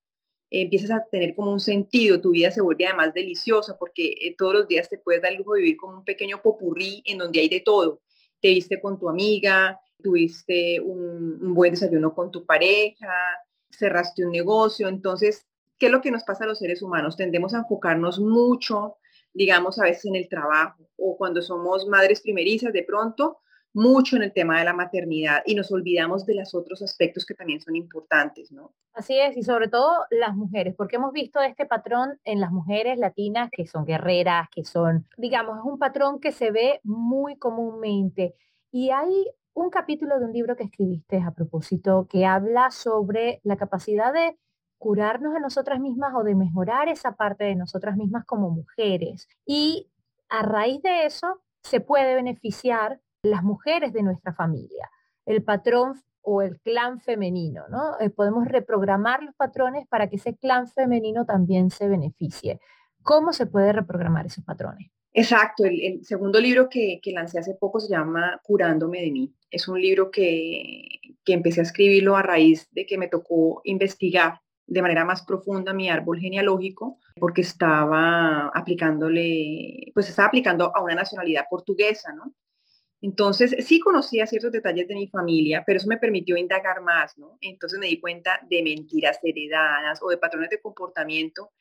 empiezas 0.50 0.92
a 0.92 1.06
tener 1.12 1.36
como 1.36 1.52
un 1.52 1.60
sentido, 1.60 2.22
tu 2.22 2.32
vida 2.32 2.52
se 2.52 2.62
vuelve 2.62 2.86
además 2.88 3.14
deliciosa 3.14 3.78
porque 3.78 4.16
eh, 4.20 4.36
todos 4.38 4.54
los 4.54 4.68
días 4.68 4.90
te 4.90 4.98
puedes 4.98 5.22
dar 5.22 5.32
el 5.32 5.40
lujo 5.40 5.54
de 5.54 5.62
vivir 5.62 5.78
como 5.78 5.98
un 5.98 6.06
pequeño 6.06 6.42
popurrí 6.42 7.04
en 7.06 7.18
donde 7.18 7.42
hay 7.42 7.50
de 7.50 7.60
todo. 7.60 8.02
Te 8.42 8.50
viste 8.50 8.80
con 8.80 8.98
tu 8.98 9.10
amiga, 9.10 9.80
tuviste 10.02 10.80
un, 10.80 11.54
buen 11.54 11.72
desayuno 11.72 12.14
con 12.14 12.32
tu 12.32 12.46
pareja, 12.46 13.14
cerraste 13.70 14.26
un 14.26 14.32
negocio. 14.32 14.88
Entonces, 14.88 15.46
¿qué 15.78 15.88
es 15.88 15.92
lo 15.92 16.02
que 16.02 16.12
nos 16.12 16.24
pasa 16.24 16.44
a 16.44 16.48
los 16.48 16.60
seres 16.60 16.82
humanos? 16.82 17.18
Tendemos 17.18 17.54
a 17.54 17.60
enfocarnos 17.60 18.20
mucho, 18.20 18.98
digamos, 19.34 19.80
a 19.80 19.84
veces 19.84 20.06
en 20.06 20.16
el 20.16 20.28
trabajo 20.28 20.90
o 20.98 21.18
cuando 21.18 21.42
somos 21.42 21.88
madres 21.88 22.22
primerizas, 22.22 22.74
de 22.74 22.84
pronto, 22.84 23.40
mucho 23.74 24.16
en 24.16 24.24
el 24.24 24.34
tema 24.34 24.60
de 24.60 24.66
la 24.66 24.74
maternidad 24.74 25.44
y 25.46 25.54
nos 25.54 25.72
olvidamos 25.72 26.26
de 26.26 26.36
los 26.36 26.56
otros 26.56 26.82
aspectos 26.82 27.26
que 27.26 27.36
también 27.36 27.62
son 27.62 27.76
importantes, 27.76 28.52
¿no? 28.52 28.74
Así 28.94 29.18
es, 29.20 29.38
y 29.38 29.44
sobre 29.44 29.68
todo 29.68 30.06
las 30.10 30.36
mujeres, 30.36 30.74
porque 30.76 30.96
hemos 30.96 31.14
visto 31.14 31.40
este 31.40 31.66
patrón 31.66 32.20
en 32.24 32.42
las 32.42 32.52
mujeres 32.52 32.98
latinas 32.98 33.50
que 33.52 33.68
son 33.68 33.86
guerreras, 33.86 34.50
que 34.52 34.64
son, 34.64 35.08
digamos, 35.18 35.60
es 35.60 35.64
un 35.64 35.78
patrón 35.78 36.20
que 36.20 36.32
se 36.32 36.52
ve 36.52 36.82
muy 36.84 37.38
comúnmente. 37.38 38.36
Y 38.72 38.90
hay 38.90 39.28
un 39.60 39.70
capítulo 39.70 40.20
de 40.20 40.26
un 40.26 40.32
libro 40.32 40.56
que 40.56 40.64
escribiste 40.64 41.22
a 41.22 41.32
propósito 41.32 42.08
que 42.10 42.26
habla 42.26 42.72
sobre 42.72 43.42
la 43.44 43.58
capacidad 43.58 44.14
de 44.14 44.38
curarnos 44.78 45.36
a 45.36 45.40
nosotras 45.40 45.82
mismas 45.82 46.14
o 46.16 46.24
de 46.24 46.34
mejorar 46.34 46.88
esa 46.88 47.18
parte 47.18 47.44
de 47.44 47.56
nosotras 47.56 47.98
mismas 47.98 48.24
como 48.26 48.50
mujeres. 48.50 49.28
Y 49.46 49.92
a 50.30 50.44
raíz 50.44 50.82
de 50.82 51.06
eso 51.06 51.42
se 51.62 51.82
puede 51.82 52.16
beneficiar 52.16 53.02
las 53.22 53.44
mujeres 53.44 53.92
de 53.92 54.02
nuestra 54.02 54.34
familia, 54.34 54.90
el 55.26 55.44
patrón 55.44 56.02
o 56.22 56.42
el 56.42 56.60
clan 56.62 57.02
femenino, 57.02 57.68
¿no? 57.68 58.00
Eh, 58.00 58.10
podemos 58.10 58.48
reprogramar 58.48 59.24
los 59.24 59.36
patrones 59.36 59.86
para 59.88 60.08
que 60.08 60.16
ese 60.16 60.38
clan 60.38 60.68
femenino 60.68 61.26
también 61.26 61.70
se 61.70 61.90
beneficie. 61.90 62.62
¿Cómo 63.04 63.34
se 63.34 63.46
puede 63.46 63.74
reprogramar 63.74 64.26
esos 64.26 64.46
patrones? 64.46 64.90
Exacto, 65.14 65.66
el, 65.66 66.06
segundo 66.06 66.40
libro 66.40 66.70
que, 66.70 67.00
que, 67.02 67.12
lancé 67.12 67.40
hace 67.40 67.56
poco 67.56 67.80
se 67.80 67.90
llama 67.90 68.40
Curándome 68.44 69.02
de 69.02 69.12
mí. 69.12 69.34
Es 69.50 69.68
un 69.68 69.82
libro 69.82 70.12
que, 70.12 71.00
que 71.26 71.34
empecé 71.34 71.62
a 71.62 71.64
escribirlo 71.64 72.16
a 72.16 72.22
raíz 72.22 72.68
de 72.72 72.86
que 72.86 72.98
me 72.98 73.08
tocó 73.08 73.62
investigar 73.64 74.40
de 74.68 74.82
manera 74.84 75.04
más 75.04 75.24
profunda 75.24 75.74
mi 75.74 75.90
árbol 75.90 76.20
genealógico 76.20 77.00
porque 77.16 77.42
estaba 77.42 78.50
aplicándole, 78.54 79.92
pues 79.94 80.10
estaba 80.10 80.28
aplicando 80.28 80.72
a 80.76 80.84
una 80.84 80.96
nacionalidad 80.96 81.46
portuguesa, 81.50 82.14
¿no? 82.14 82.36
Entonces, 83.02 83.56
sí 83.66 83.80
conocía 83.80 84.28
ciertos 84.28 84.52
detalles 84.52 84.88
de 84.88 84.96
mi 84.96 85.08
familia, 85.08 85.64
pero 85.66 85.78
eso 85.78 85.88
me 85.88 85.98
permitió 85.98 86.36
indagar 86.36 86.82
más, 86.82 87.18
¿no? 87.18 87.38
Entonces 87.40 87.80
me 87.80 87.88
di 87.88 88.00
cuenta 88.00 88.42
de 88.50 88.62
mentiras 88.62 89.20
heredadas 89.24 90.00
o 90.04 90.10
de 90.10 90.18
patrones 90.18 90.50
de 90.50 90.60
comportamiento 90.60 91.52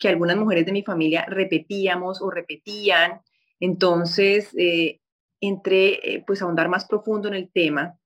que 0.00 0.08
algunas 0.08 0.36
mujeres 0.36 0.66
de 0.66 0.72
mi 0.72 0.82
familia 0.82 1.26
repetíamos 1.28 2.20
o 2.22 2.30
repetían. 2.30 3.20
Entonces, 3.60 4.48
eh, 4.58 5.00
entré 5.40 6.00
eh, 6.02 6.24
pues 6.26 6.42
a 6.42 6.46
ahondar 6.46 6.68
más 6.68 6.86
profundo 6.86 7.28
en 7.28 7.34
el 7.34 7.50
tema 7.52 7.96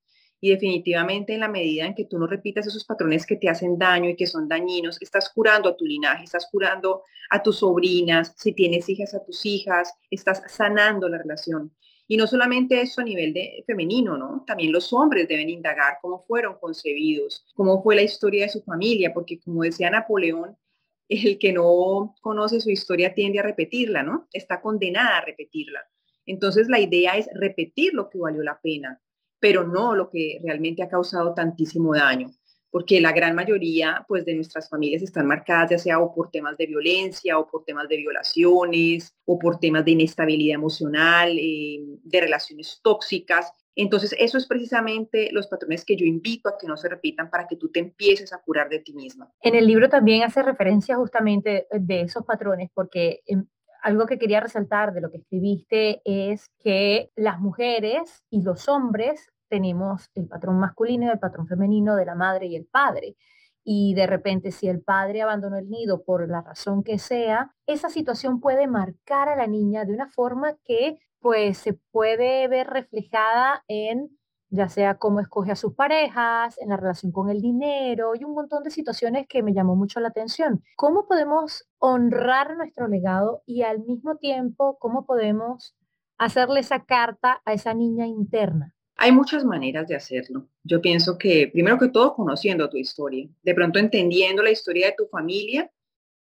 Y 0.41 0.51
definitivamente 0.51 1.33
en 1.33 1.41
la 1.41 1.49
medida 1.49 1.87
en 1.87 1.95
que 1.95 2.05
tú 2.05 2.19
no 2.19 2.27
repitas 2.27 2.67
esos 2.67 2.85
patrones 2.85 3.25
que 3.25 3.37
te 3.37 3.49
hacen 3.49 3.79
daño 3.79 4.11
y 4.11 4.17
que 4.17 4.27
son 4.27 4.47
dañinos, 4.47 5.01
estás 5.01 5.31
curando 5.31 5.71
a 5.71 5.77
tu 5.77 5.87
linaje, 5.87 6.25
estás 6.25 6.49
curando 6.53 7.03
a 7.31 7.43
tus 7.43 7.61
sobrinas, 7.61 8.35
si 8.37 8.53
tienes 8.53 8.89
hijas 8.91 9.15
a 9.15 9.25
tus 9.25 9.47
hijas, 9.47 9.95
estás 10.11 10.43
sanando 10.49 11.09
la 11.09 11.19
relación. 11.19 11.73
Y 12.07 12.19
no 12.19 12.27
solamente 12.27 12.83
eso 12.83 13.01
a 13.01 13.05
nivel 13.05 13.33
de 13.33 13.65
femenino, 13.67 14.19
¿no? 14.19 14.45
También 14.47 14.73
los 14.73 14.93
hombres 14.93 15.29
deben 15.29 15.49
indagar 15.49 15.95
cómo 16.03 16.19
fueron 16.19 16.59
concebidos, 16.61 17.47
cómo 17.55 17.83
fue 17.83 17.97
la 17.97 18.03
historia 18.03 18.45
de 18.45 18.51
su 18.51 18.63
familia, 18.63 19.15
porque 19.15 19.41
como 19.41 19.63
decía 19.63 19.89
Napoleón, 19.89 20.59
el 21.09 21.39
que 21.39 21.53
no 21.53 22.15
conoce 22.21 22.61
su 22.61 22.71
historia 22.71 23.15
tiende 23.15 23.39
a 23.39 23.43
repetirla, 23.43 24.03
¿no? 24.03 24.29
Está 24.33 24.61
condenada 24.61 25.19
a 25.19 25.25
repetirla. 25.25 25.81
Entonces 26.27 26.69
la 26.69 26.81
idea 26.81 27.17
es 27.17 27.29
repetir 27.35 27.95
lo 27.95 28.09
que 28.09 28.19
valió 28.19 28.43
la 28.43 28.61
pena, 28.61 29.01
pero 29.39 29.65
no 29.67 29.95
lo 29.95 30.09
que 30.09 30.41
realmente 30.43 30.83
ha 30.83 30.89
causado 30.89 31.35
tantísimo 31.35 31.95
daño, 31.95 32.31
porque 32.71 33.01
la 33.01 33.13
gran 33.13 33.35
mayoría 33.35 34.05
pues 34.09 34.25
de 34.25 34.35
nuestras 34.35 34.69
familias 34.71 35.03
están 35.03 35.27
marcadas 35.27 35.71
ya 35.71 35.79
sea 35.79 35.99
o 35.99 36.15
por 36.15 36.31
temas 36.31 36.57
de 36.57 36.67
violencia 36.67 37.39
o 37.39 37.47
por 37.47 37.65
temas 37.65 37.89
de 37.89 37.99
violaciones 37.99 39.15
o 39.27 39.39
por 39.39 39.61
temas 39.61 39.85
de 39.85 39.91
inestabilidad 39.93 40.55
emocional, 40.55 41.37
eh, 41.39 41.81
de 42.03 42.21
relaciones 42.21 42.81
tóxicas. 42.83 43.53
Entonces, 43.77 44.15
eso 44.19 44.39
es 44.39 44.47
precisamente 44.47 45.31
los 45.33 45.49
patrones 45.49 45.85
que 45.85 45.97
yo 45.97 46.07
invito 46.07 46.49
a 46.49 46.57
que 46.59 46.67
no 46.67 46.77
se 46.77 46.89
repitan 46.89 47.29
para 47.29 47.47
que 47.47 47.57
tú 47.57 47.71
te 47.71 47.81
empieces 47.81 48.33
a 48.33 48.39
curar 48.39 48.69
de 48.69 48.79
ti 48.79 48.93
misma. 48.95 49.33
En 49.41 49.55
el 49.55 49.67
libro 49.67 49.89
también 49.89 50.23
hace 50.23 50.43
referencia 50.43 50.97
justamente 50.97 51.67
de 51.71 52.03
esos 52.03 52.25
patrones, 52.25 52.71
porque 52.73 53.21
em, 53.27 53.47
algo 53.83 54.07
que 54.07 54.19
quería 54.19 54.41
resaltar 54.41 54.95
de 54.95 55.01
lo 55.01 55.11
que 55.11 55.19
escribiste 55.19 56.01
es 56.05 56.49
que 56.63 57.11
las 57.17 57.41
mujeres 57.41 58.25
y 58.31 58.43
los 58.43 58.69
hombres 58.69 59.29
tenemos 59.49 60.09
el 60.15 60.27
patrón 60.27 60.59
masculino 60.59 61.07
y 61.07 61.11
el 61.11 61.19
patrón 61.19 61.47
femenino 61.47 61.97
de 61.97 62.07
la 62.07 62.15
madre 62.15 62.47
y 62.47 62.57
el 62.57 62.67
padre. 62.67 63.17
Y 63.63 63.95
de 63.95 64.07
repente, 64.07 64.53
si 64.53 64.69
el 64.69 64.83
padre 64.83 65.23
abandonó 65.23 65.57
el 65.57 65.71
nido 65.71 66.03
por 66.03 66.29
la 66.29 66.43
razón 66.43 66.83
que 66.83 66.99
sea, 66.99 67.55
esa 67.67 67.89
situación 67.89 68.41
puede 68.41 68.67
marcar 68.67 69.29
a 69.29 69.37
la 69.37 69.47
niña 69.47 69.85
de 69.85 69.95
una 69.95 70.11
forma 70.11 70.57
que 70.65 70.99
pues 71.25 71.57
se 71.57 71.73
puede 71.73 72.47
ver 72.49 72.67
reflejada 72.67 73.65
en 73.67 74.11
ya 74.51 74.69
sea 74.69 74.99
cómo 74.99 75.21
escoge 75.21 75.53
a 75.53 75.57
sus 75.57 75.73
parejas, 75.75 76.61
en 76.61 76.69
la 76.69 76.77
relación 76.77 77.13
con 77.13 77.31
el 77.31 77.41
dinero 77.41 78.13
y 78.15 78.25
un 78.25 78.35
montón 78.35 78.63
de 78.63 78.71
situaciones 78.71 79.27
que 79.27 79.43
me 79.43 79.55
llamó 79.55 79.75
mucho 79.75 80.01
la 80.01 80.09
atención. 80.09 80.63
¿Cómo 80.77 81.09
podemos 81.09 81.67
honrar 81.79 82.59
nuestro 82.59 82.89
legado 82.89 83.43
y 83.47 83.63
al 83.63 83.83
mismo 83.87 84.17
tiempo 84.17 84.77
cómo 84.79 85.07
podemos 85.07 85.75
hacerle 86.19 86.61
esa 86.61 86.85
carta 86.85 87.41
a 87.47 87.55
esa 87.55 87.73
niña 87.73 88.07
interna? 88.07 88.75
Hay 88.97 89.11
muchas 89.11 89.47
maneras 89.47 89.89
de 89.89 89.97
hacerlo. 89.97 90.47
Yo 90.63 90.83
pienso 90.83 91.17
que, 91.17 91.49
primero 91.51 91.79
que 91.79 91.89
todo, 91.89 92.15
conociendo 92.15 92.69
tu 92.69 92.77
historia, 92.77 93.31
de 93.43 93.55
pronto 93.55 93.79
entendiendo 93.79 94.43
la 94.43 94.51
historia 94.51 94.89
de 94.89 94.95
tu 94.99 95.07
familia, 95.07 95.73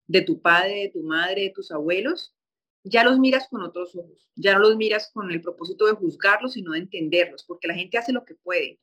de 0.06 0.22
tu 0.22 0.40
padre, 0.40 0.82
de 0.82 0.90
tu 0.90 1.02
madre, 1.02 1.42
de 1.42 1.50
tus 1.50 1.72
abuelos, 1.72 2.36
ya 2.84 3.04
los 3.04 3.18
miras 3.18 3.48
con 3.48 3.62
otros 3.62 3.94
ojos, 3.96 4.28
ya 4.34 4.54
no 4.54 4.60
los 4.60 4.76
miras 4.76 5.10
con 5.12 5.30
el 5.30 5.40
propósito 5.40 5.86
de 5.86 5.92
juzgarlos, 5.92 6.54
sino 6.54 6.72
de 6.72 6.80
entenderlos, 6.80 7.44
porque 7.44 7.68
la 7.68 7.74
gente 7.74 7.98
hace 7.98 8.12
lo 8.12 8.24
que 8.24 8.34
puede. 8.34 8.80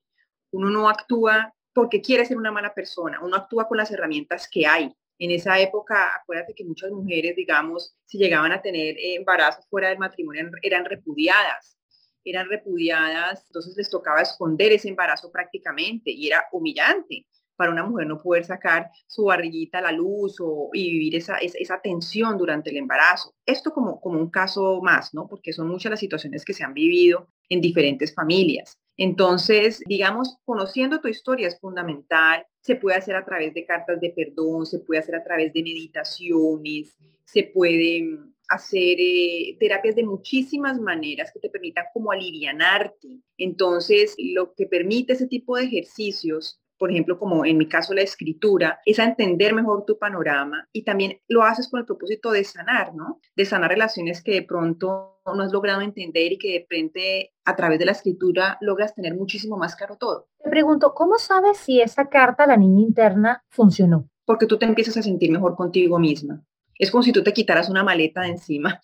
Uno 0.52 0.70
no 0.70 0.90
actúa 0.90 1.54
porque 1.74 2.02
quiere 2.02 2.26
ser 2.26 2.38
una 2.38 2.52
mala 2.52 2.74
persona, 2.74 3.20
uno 3.22 3.36
actúa 3.36 3.68
con 3.68 3.78
las 3.78 3.92
herramientas 3.92 4.48
que 4.50 4.66
hay. 4.66 4.94
En 5.20 5.32
esa 5.32 5.60
época, 5.60 6.16
acuérdate 6.16 6.54
que 6.54 6.64
muchas 6.64 6.92
mujeres, 6.92 7.36
digamos, 7.36 7.94
si 8.06 8.18
llegaban 8.18 8.54
a 8.54 8.62
tener 8.62 8.96
embarazos 8.98 9.66
fuera 9.70 9.90
del 9.90 10.00
matrimonio, 10.00 10.50
eran 10.62 10.86
repudiadas, 10.86 11.78
eran 12.24 12.48
repudiadas, 12.48 13.46
entonces 13.48 13.76
les 13.76 13.90
tocaba 13.90 14.22
esconder 14.22 14.72
ese 14.72 14.88
embarazo 14.88 15.30
prácticamente 15.32 16.12
y 16.12 16.28
era 16.28 16.46
humillante 16.52 17.26
para 17.60 17.74
una 17.74 17.84
mujer 17.84 18.08
no 18.08 18.18
poder 18.18 18.46
sacar 18.46 18.90
su 19.06 19.26
barriguita 19.26 19.80
a 19.80 19.82
la 19.82 19.92
luz 19.92 20.38
o, 20.40 20.70
y 20.72 20.92
vivir 20.92 21.18
esa, 21.18 21.36
esa, 21.40 21.82
tensión 21.82 22.38
durante 22.38 22.70
el 22.70 22.78
embarazo. 22.78 23.36
Esto 23.46 23.74
como, 23.74 24.00
como 24.00 24.18
un 24.18 24.30
caso 24.30 24.80
más, 24.82 25.14
¿no? 25.14 25.28
Porque 25.28 25.52
son 25.52 25.68
muchas 25.68 25.90
las 25.90 26.00
situaciones 26.00 26.46
que 26.46 26.54
se 26.54 26.64
han 26.64 26.74
vivido 26.74 27.28
en 27.50 27.60
diferentes 27.60 28.16
familias. 28.16 28.80
Entonces, 28.96 29.84
digamos, 29.86 30.38
conociendo 30.46 31.02
tu 31.02 31.10
historia 31.10 31.50
es 31.50 31.60
fundamental. 31.60 32.46
Se 32.62 32.78
puede 32.78 32.96
hacer 32.96 33.18
a 33.18 33.26
través 33.26 33.54
de 33.54 33.66
cartas 33.66 34.00
de 34.00 34.12
perdón, 34.12 34.66
se 34.66 34.80
puede 34.80 35.02
hacer 35.02 35.16
a 35.16 35.24
través 35.26 35.52
de 35.52 35.62
meditaciones, 35.62 36.96
se 37.26 37.44
puede 37.44 38.04
mm, 38.04 38.34
hacer 38.48 38.96
eh, 39.00 39.58
terapias 39.60 39.98
de 39.98 40.06
muchísimas 40.06 40.80
maneras 40.80 41.30
que 41.34 41.42
te 41.42 41.50
permitan 41.50 41.88
como 41.94 42.14
alivianarte. 42.14 43.20
Entonces, 43.38 44.16
lo 44.18 44.54
que 44.54 44.66
permite 44.66 45.12
ese 45.12 45.28
tipo 45.28 45.58
de 45.58 45.66
ejercicios 45.66 46.62
por 46.80 46.92
ejemplo, 46.92 47.20
como 47.20 47.46
en 47.46 47.58
mi 47.58 47.68
caso 47.68 47.94
la 47.94 48.02
escritura, 48.02 48.80
es 48.86 48.98
a 49.00 49.04
entender 49.04 49.54
mejor 49.54 49.84
tu 49.86 50.00
panorama 50.00 50.68
y 50.72 50.84
también 50.84 51.20
lo 51.28 51.44
haces 51.44 51.68
con 51.68 51.82
el 51.82 51.86
propósito 51.86 52.32
de 52.32 52.46
sanar, 52.46 52.96
¿no? 52.96 53.20
De 53.36 53.46
sanar 53.46 53.70
relaciones 53.70 54.24
que 54.24 54.32
de 54.32 54.44
pronto 54.44 55.20
no 55.26 55.44
has 55.44 55.52
logrado 55.52 55.82
entender 55.82 56.32
y 56.32 56.38
que 56.38 56.54
de 56.54 56.66
frente 56.66 57.34
a 57.44 57.56
través 57.56 57.80
de 57.80 57.86
la 57.86 57.92
escritura 57.92 58.58
logras 58.62 58.96
tener 58.96 59.14
muchísimo 59.14 59.58
más 59.58 59.76
claro 59.76 59.98
todo. 59.98 60.30
Te 60.42 60.50
pregunto, 60.50 60.94
¿cómo 60.96 61.20
sabes 61.20 61.58
si 61.58 61.82
esa 61.82 62.08
carta 62.08 62.46
a 62.46 62.48
la 62.48 62.58
niña 62.58 62.82
interna 62.82 63.44
funcionó? 63.50 64.10
Porque 64.26 64.46
tú 64.46 64.58
te 64.58 64.66
empiezas 64.66 64.96
a 64.96 65.04
sentir 65.04 65.32
mejor 65.32 65.56
contigo 65.56 66.00
misma. 66.00 66.44
Es 66.80 66.92
como 66.92 67.04
si 67.04 67.12
tú 67.12 67.22
te 67.24 67.34
quitaras 67.34 67.70
una 67.70 67.84
maleta 67.84 68.22
de 68.22 68.30
encima. 68.30 68.82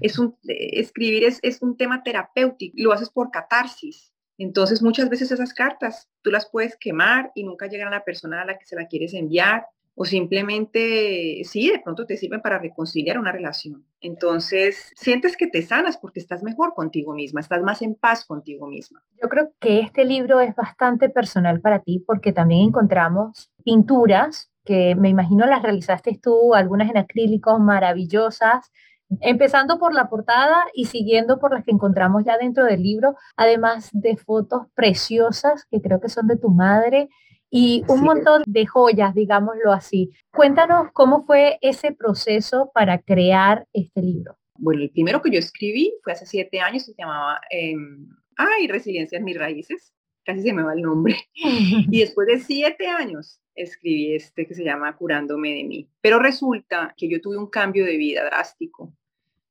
Es 0.00 0.18
un, 0.18 0.36
eh, 0.48 0.80
escribir 0.80 1.22
es, 1.22 1.38
es 1.42 1.62
un 1.62 1.76
tema 1.76 2.02
terapéutico, 2.02 2.74
lo 2.76 2.92
haces 2.92 3.10
por 3.10 3.30
catarsis. 3.30 4.12
Entonces, 4.38 4.82
muchas 4.82 5.10
veces 5.10 5.30
esas 5.32 5.52
cartas 5.52 6.08
tú 6.22 6.30
las 6.30 6.48
puedes 6.48 6.76
quemar 6.76 7.32
y 7.34 7.44
nunca 7.44 7.66
llegan 7.66 7.88
a 7.88 7.96
la 7.96 8.04
persona 8.04 8.42
a 8.42 8.46
la 8.46 8.56
que 8.56 8.64
se 8.64 8.76
la 8.76 8.86
quieres 8.86 9.12
enviar 9.12 9.66
o 10.00 10.04
simplemente, 10.04 11.42
sí, 11.42 11.70
de 11.70 11.80
pronto 11.80 12.06
te 12.06 12.16
sirven 12.16 12.40
para 12.40 12.60
reconciliar 12.60 13.18
una 13.18 13.32
relación. 13.32 13.84
Entonces, 14.00 14.92
sientes 14.94 15.36
que 15.36 15.48
te 15.48 15.60
sanas 15.62 15.98
porque 15.98 16.20
estás 16.20 16.44
mejor 16.44 16.74
contigo 16.74 17.14
misma, 17.14 17.40
estás 17.40 17.62
más 17.62 17.82
en 17.82 17.96
paz 17.96 18.24
contigo 18.24 18.68
misma. 18.68 19.02
Yo 19.20 19.28
creo 19.28 19.52
que 19.58 19.80
este 19.80 20.04
libro 20.04 20.38
es 20.38 20.54
bastante 20.54 21.08
personal 21.08 21.60
para 21.60 21.80
ti 21.80 21.98
porque 22.06 22.32
también 22.32 22.68
encontramos 22.68 23.50
pinturas 23.64 24.52
que 24.64 24.94
me 24.94 25.08
imagino 25.08 25.46
las 25.46 25.62
realizaste 25.62 26.20
tú, 26.22 26.54
algunas 26.54 26.90
en 26.90 26.98
acrílicos 26.98 27.58
maravillosas, 27.58 28.70
empezando 29.20 29.78
por 29.78 29.94
la 29.94 30.08
portada 30.08 30.64
y 30.74 30.86
siguiendo 30.86 31.38
por 31.38 31.52
las 31.52 31.64
que 31.64 31.70
encontramos 31.70 32.24
ya 32.24 32.36
dentro 32.38 32.64
del 32.64 32.82
libro, 32.82 33.16
además 33.36 33.90
de 33.92 34.16
fotos 34.16 34.66
preciosas 34.74 35.66
que 35.70 35.80
creo 35.80 36.00
que 36.00 36.08
son 36.08 36.26
de 36.26 36.36
tu 36.36 36.50
madre 36.50 37.08
y 37.50 37.82
un 37.88 38.02
montón 38.02 38.42
de 38.46 38.66
joyas, 38.66 39.14
digámoslo 39.14 39.72
así. 39.72 40.10
Cuéntanos 40.30 40.88
cómo 40.92 41.24
fue 41.24 41.58
ese 41.62 41.92
proceso 41.92 42.70
para 42.74 42.98
crear 42.98 43.66
este 43.72 44.02
libro. 44.02 44.36
Bueno, 44.58 44.82
el 44.82 44.90
primero 44.90 45.22
que 45.22 45.30
yo 45.30 45.38
escribí 45.38 45.94
fue 46.02 46.12
hace 46.12 46.26
siete 46.26 46.60
años, 46.60 46.84
se 46.84 46.94
llamaba 46.98 47.40
em, 47.50 48.08
Ay, 48.36 48.68
Resiliencia 48.68 49.18
en 49.18 49.24
mis 49.24 49.38
raíces, 49.38 49.92
casi 50.28 50.42
se 50.42 50.52
me 50.52 50.62
va 50.62 50.74
el 50.74 50.82
nombre. 50.82 51.16
y 51.34 52.00
después 52.00 52.28
de 52.28 52.38
siete 52.38 52.86
años 52.86 53.40
escribí 53.54 54.14
este 54.14 54.46
que 54.46 54.54
se 54.54 54.62
llama 54.62 54.94
Curándome 54.94 55.54
de 55.54 55.64
mí. 55.64 55.88
Pero 56.02 56.18
resulta 56.18 56.94
que 56.98 57.08
yo 57.08 57.18
tuve 57.22 57.38
un 57.38 57.48
cambio 57.48 57.86
de 57.86 57.96
vida 57.96 58.26
drástico. 58.26 58.92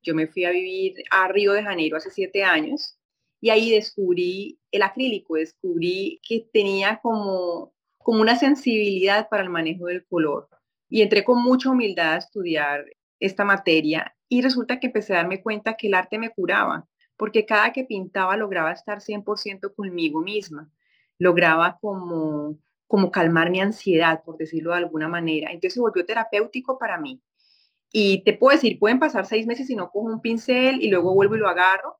Yo 0.03 0.13
me 0.13 0.27
fui 0.27 0.45
a 0.45 0.51
vivir 0.51 0.93
a 1.09 1.27
Río 1.29 1.53
de 1.53 1.63
Janeiro 1.63 1.97
hace 1.97 2.11
siete 2.11 2.43
años 2.43 2.95
y 3.41 3.49
ahí 3.49 3.71
descubrí 3.71 4.59
el 4.71 4.83
acrílico, 4.83 5.35
descubrí 5.35 6.21
que 6.27 6.47
tenía 6.53 6.99
como, 7.01 7.73
como 7.97 8.21
una 8.21 8.37
sensibilidad 8.37 9.29
para 9.29 9.41
el 9.41 9.49
manejo 9.49 9.87
del 9.87 10.05
color. 10.05 10.47
Y 10.89 11.01
entré 11.01 11.23
con 11.23 11.41
mucha 11.41 11.71
humildad 11.71 12.13
a 12.13 12.17
estudiar 12.17 12.85
esta 13.19 13.43
materia 13.43 14.15
y 14.29 14.43
resulta 14.43 14.79
que 14.79 14.87
empecé 14.87 15.13
a 15.13 15.17
darme 15.17 15.41
cuenta 15.41 15.75
que 15.75 15.87
el 15.87 15.95
arte 15.95 16.19
me 16.19 16.29
curaba, 16.29 16.87
porque 17.17 17.45
cada 17.45 17.73
que 17.73 17.83
pintaba 17.83 18.37
lograba 18.37 18.71
estar 18.71 19.01
100% 19.01 19.73
conmigo 19.75 20.21
misma, 20.21 20.71
lograba 21.17 21.77
como, 21.81 22.57
como 22.85 23.11
calmar 23.11 23.49
mi 23.49 23.59
ansiedad, 23.59 24.23
por 24.23 24.37
decirlo 24.37 24.71
de 24.71 24.77
alguna 24.77 25.07
manera. 25.07 25.49
Entonces 25.49 25.73
se 25.73 25.79
volvió 25.79 26.05
terapéutico 26.05 26.77
para 26.77 26.97
mí. 26.99 27.21
Y 27.91 28.23
te 28.23 28.33
puedo 28.33 28.55
decir, 28.55 28.77
pueden 28.79 28.99
pasar 28.99 29.25
seis 29.25 29.47
meses 29.47 29.69
y 29.69 29.75
no 29.75 29.89
cojo 29.89 30.07
un 30.07 30.21
pincel 30.21 30.81
y 30.81 30.89
luego 30.89 31.13
vuelvo 31.13 31.35
y 31.35 31.39
lo 31.39 31.49
agarro, 31.49 31.99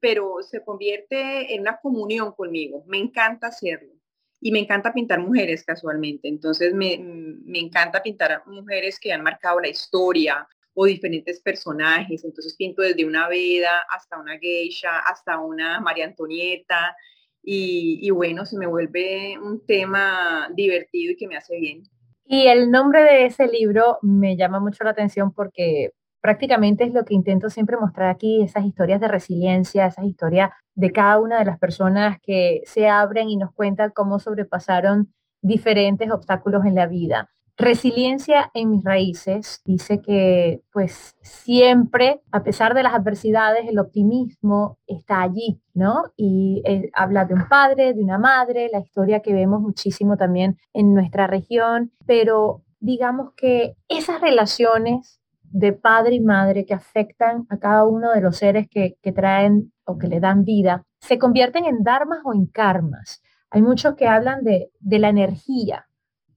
pero 0.00 0.42
se 0.42 0.64
convierte 0.64 1.54
en 1.54 1.60
una 1.60 1.78
comunión 1.78 2.32
conmigo. 2.32 2.84
Me 2.86 2.98
encanta 2.98 3.48
hacerlo. 3.48 3.92
Y 4.40 4.52
me 4.52 4.58
encanta 4.58 4.92
pintar 4.92 5.20
mujeres 5.20 5.64
casualmente. 5.64 6.28
Entonces 6.28 6.74
me, 6.74 6.98
me 6.98 7.58
encanta 7.58 8.02
pintar 8.02 8.42
mujeres 8.46 8.98
que 8.98 9.12
han 9.12 9.22
marcado 9.22 9.60
la 9.60 9.68
historia 9.68 10.46
o 10.76 10.84
diferentes 10.84 11.40
personajes. 11.40 12.22
Entonces 12.22 12.54
pinto 12.56 12.82
desde 12.82 13.06
una 13.06 13.28
Veda 13.28 13.80
hasta 13.90 14.18
una 14.20 14.38
geisha, 14.38 14.98
hasta 14.98 15.40
una 15.40 15.80
María 15.80 16.04
Antonieta. 16.04 16.94
Y, 17.42 17.98
y 18.02 18.10
bueno, 18.10 18.44
se 18.44 18.58
me 18.58 18.66
vuelve 18.66 19.38
un 19.38 19.64
tema 19.66 20.48
divertido 20.54 21.12
y 21.12 21.16
que 21.16 21.28
me 21.28 21.36
hace 21.36 21.58
bien. 21.58 21.82
Y 22.26 22.48
el 22.48 22.70
nombre 22.70 23.02
de 23.02 23.26
ese 23.26 23.46
libro 23.46 23.98
me 24.02 24.36
llama 24.36 24.60
mucho 24.60 24.84
la 24.84 24.90
atención 24.90 25.32
porque 25.32 25.92
prácticamente 26.20 26.84
es 26.84 26.92
lo 26.92 27.04
que 27.04 27.14
intento 27.14 27.48
siempre 27.48 27.76
mostrar 27.76 28.10
aquí, 28.10 28.42
esas 28.42 28.64
historias 28.64 29.00
de 29.00 29.08
resiliencia, 29.08 29.86
esas 29.86 30.04
historias 30.04 30.50
de 30.74 30.90
cada 30.90 31.20
una 31.20 31.38
de 31.38 31.44
las 31.44 31.58
personas 31.58 32.18
que 32.20 32.62
se 32.66 32.88
abren 32.88 33.30
y 33.30 33.36
nos 33.36 33.52
cuentan 33.54 33.92
cómo 33.94 34.18
sobrepasaron 34.18 35.14
diferentes 35.40 36.10
obstáculos 36.10 36.66
en 36.66 36.74
la 36.74 36.86
vida. 36.86 37.30
Resiliencia 37.58 38.50
en 38.52 38.70
mis 38.70 38.84
raíces 38.84 39.62
dice 39.64 40.02
que 40.02 40.60
pues 40.72 41.16
siempre, 41.22 42.20
a 42.30 42.42
pesar 42.42 42.74
de 42.74 42.82
las 42.82 42.92
adversidades, 42.92 43.66
el 43.66 43.78
optimismo 43.78 44.78
está 44.86 45.22
allí, 45.22 45.62
¿no? 45.72 46.04
Y 46.16 46.62
eh, 46.66 46.90
habla 46.92 47.24
de 47.24 47.32
un 47.32 47.48
padre, 47.48 47.94
de 47.94 48.02
una 48.02 48.18
madre, 48.18 48.68
la 48.70 48.80
historia 48.80 49.20
que 49.20 49.32
vemos 49.32 49.62
muchísimo 49.62 50.18
también 50.18 50.58
en 50.74 50.92
nuestra 50.92 51.26
región, 51.26 51.92
pero 52.04 52.62
digamos 52.78 53.32
que 53.34 53.74
esas 53.88 54.20
relaciones 54.20 55.22
de 55.44 55.72
padre 55.72 56.16
y 56.16 56.20
madre 56.20 56.66
que 56.66 56.74
afectan 56.74 57.46
a 57.48 57.56
cada 57.58 57.86
uno 57.86 58.12
de 58.12 58.20
los 58.20 58.36
seres 58.36 58.68
que, 58.68 58.98
que 59.00 59.12
traen 59.12 59.72
o 59.86 59.96
que 59.96 60.08
le 60.08 60.20
dan 60.20 60.44
vida, 60.44 60.82
se 61.00 61.18
convierten 61.18 61.64
en 61.64 61.82
dharmas 61.82 62.18
o 62.24 62.34
en 62.34 62.44
karmas. 62.44 63.22
Hay 63.48 63.62
muchos 63.62 63.94
que 63.94 64.06
hablan 64.06 64.44
de, 64.44 64.70
de 64.80 64.98
la 64.98 65.08
energía, 65.08 65.85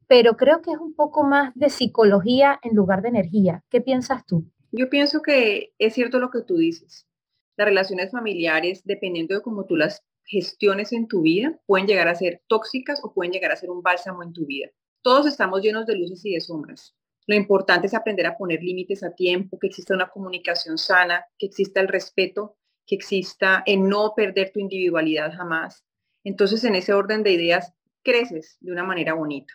pero 0.10 0.36
creo 0.38 0.64
que 0.64 0.72
es 0.72 0.80
un 0.80 0.96
poco 0.96 1.24
más 1.24 1.54
de 1.54 1.70
psicología 1.70 2.60
en 2.64 2.76
lugar 2.76 3.04
de 3.04 3.10
energía. 3.10 3.64
¿Qué 3.70 3.80
piensas 3.80 4.26
tú? 4.26 4.44
Yo 4.72 4.90
pienso 4.90 5.22
que 5.22 5.76
es 5.78 5.94
cierto 5.94 6.18
lo 6.18 6.32
que 6.32 6.42
tú 6.42 6.58
dices. 6.58 7.08
Las 7.56 7.68
relaciones 7.68 8.12
familiares, 8.12 8.82
dependiendo 8.86 9.36
de 9.36 9.44
cómo 9.44 9.66
tú 9.66 9.76
las 9.76 10.04
gestiones 10.24 10.94
en 10.94 11.08
tu 11.08 11.22
vida, 11.22 11.60
pueden 11.68 11.86
llegar 11.86 12.08
a 12.08 12.16
ser 12.16 12.42
tóxicas 12.48 13.02
o 13.04 13.14
pueden 13.14 13.32
llegar 13.32 13.52
a 13.52 13.56
ser 13.56 13.70
un 13.70 13.84
bálsamo 13.84 14.24
en 14.24 14.34
tu 14.34 14.48
vida. 14.48 14.70
Todos 15.04 15.28
estamos 15.28 15.62
llenos 15.62 15.86
de 15.86 15.96
luces 15.96 16.26
y 16.26 16.34
de 16.34 16.42
sombras. 16.42 16.96
Lo 17.28 17.36
importante 17.36 17.86
es 17.86 17.94
aprender 17.94 18.26
a 18.26 18.36
poner 18.36 18.64
límites 18.64 19.04
a 19.04 19.14
tiempo, 19.14 19.60
que 19.60 19.68
exista 19.68 19.94
una 19.94 20.10
comunicación 20.10 20.80
sana, 20.80 21.24
que 21.38 21.46
exista 21.46 21.82
el 21.82 21.88
respeto, 21.88 22.58
que 22.88 22.96
exista 22.96 23.62
en 23.64 23.88
no 23.88 24.14
perder 24.16 24.50
tu 24.52 24.60
individualidad 24.60 25.34
jamás. 25.34 25.86
Entonces, 26.24 26.64
en 26.64 26.74
ese 26.74 26.94
orden 26.94 27.22
de 27.22 27.34
ideas, 27.34 27.74
creces 28.02 28.58
de 28.60 28.72
una 28.72 28.84
manera 28.84 29.14
bonita. 29.14 29.54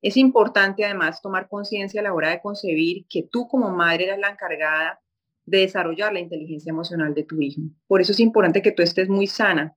Es 0.00 0.16
importante 0.16 0.84
además 0.84 1.20
tomar 1.20 1.48
conciencia 1.48 2.00
a 2.00 2.04
la 2.04 2.14
hora 2.14 2.30
de 2.30 2.40
concebir 2.40 3.06
que 3.08 3.24
tú 3.24 3.48
como 3.48 3.70
madre 3.70 4.04
eres 4.04 4.18
la 4.18 4.30
encargada 4.30 5.00
de 5.44 5.58
desarrollar 5.58 6.12
la 6.12 6.20
inteligencia 6.20 6.70
emocional 6.70 7.14
de 7.14 7.24
tu 7.24 7.40
hijo. 7.40 7.62
Por 7.86 8.00
eso 8.00 8.12
es 8.12 8.20
importante 8.20 8.62
que 8.62 8.72
tú 8.72 8.82
estés 8.82 9.08
muy 9.08 9.26
sana 9.26 9.76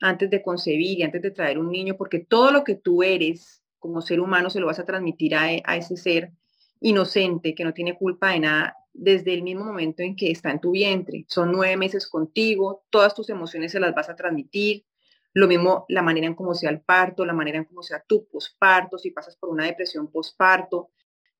antes 0.00 0.30
de 0.30 0.42
concebir 0.42 0.98
y 0.98 1.02
antes 1.02 1.22
de 1.22 1.30
traer 1.30 1.58
un 1.58 1.70
niño, 1.70 1.96
porque 1.96 2.18
todo 2.18 2.50
lo 2.50 2.64
que 2.64 2.74
tú 2.74 3.02
eres 3.02 3.62
como 3.78 4.00
ser 4.00 4.20
humano 4.20 4.50
se 4.50 4.58
lo 4.58 4.66
vas 4.66 4.78
a 4.78 4.84
transmitir 4.84 5.34
a, 5.34 5.42
a 5.64 5.76
ese 5.76 5.96
ser 5.96 6.32
inocente 6.80 7.54
que 7.54 7.64
no 7.64 7.72
tiene 7.72 7.96
culpa 7.96 8.30
de 8.30 8.40
nada 8.40 8.76
desde 8.92 9.32
el 9.32 9.42
mismo 9.42 9.64
momento 9.64 10.02
en 10.02 10.16
que 10.16 10.30
está 10.30 10.50
en 10.50 10.60
tu 10.60 10.72
vientre. 10.72 11.24
Son 11.28 11.52
nueve 11.52 11.76
meses 11.76 12.06
contigo, 12.06 12.84
todas 12.90 13.14
tus 13.14 13.28
emociones 13.30 13.72
se 13.72 13.80
las 13.80 13.94
vas 13.94 14.08
a 14.08 14.16
transmitir, 14.16 14.84
lo 15.34 15.48
mismo 15.48 15.86
la 15.88 16.02
manera 16.02 16.26
en 16.26 16.34
cómo 16.34 16.54
sea 16.54 16.70
el 16.70 16.80
parto, 16.80 17.24
la 17.24 17.32
manera 17.32 17.58
en 17.58 17.64
cómo 17.64 17.82
sea 17.82 18.02
tu 18.06 18.26
posparto, 18.26 18.98
si 18.98 19.10
pasas 19.10 19.36
por 19.36 19.50
una 19.50 19.66
depresión 19.66 20.10
posparto, 20.10 20.90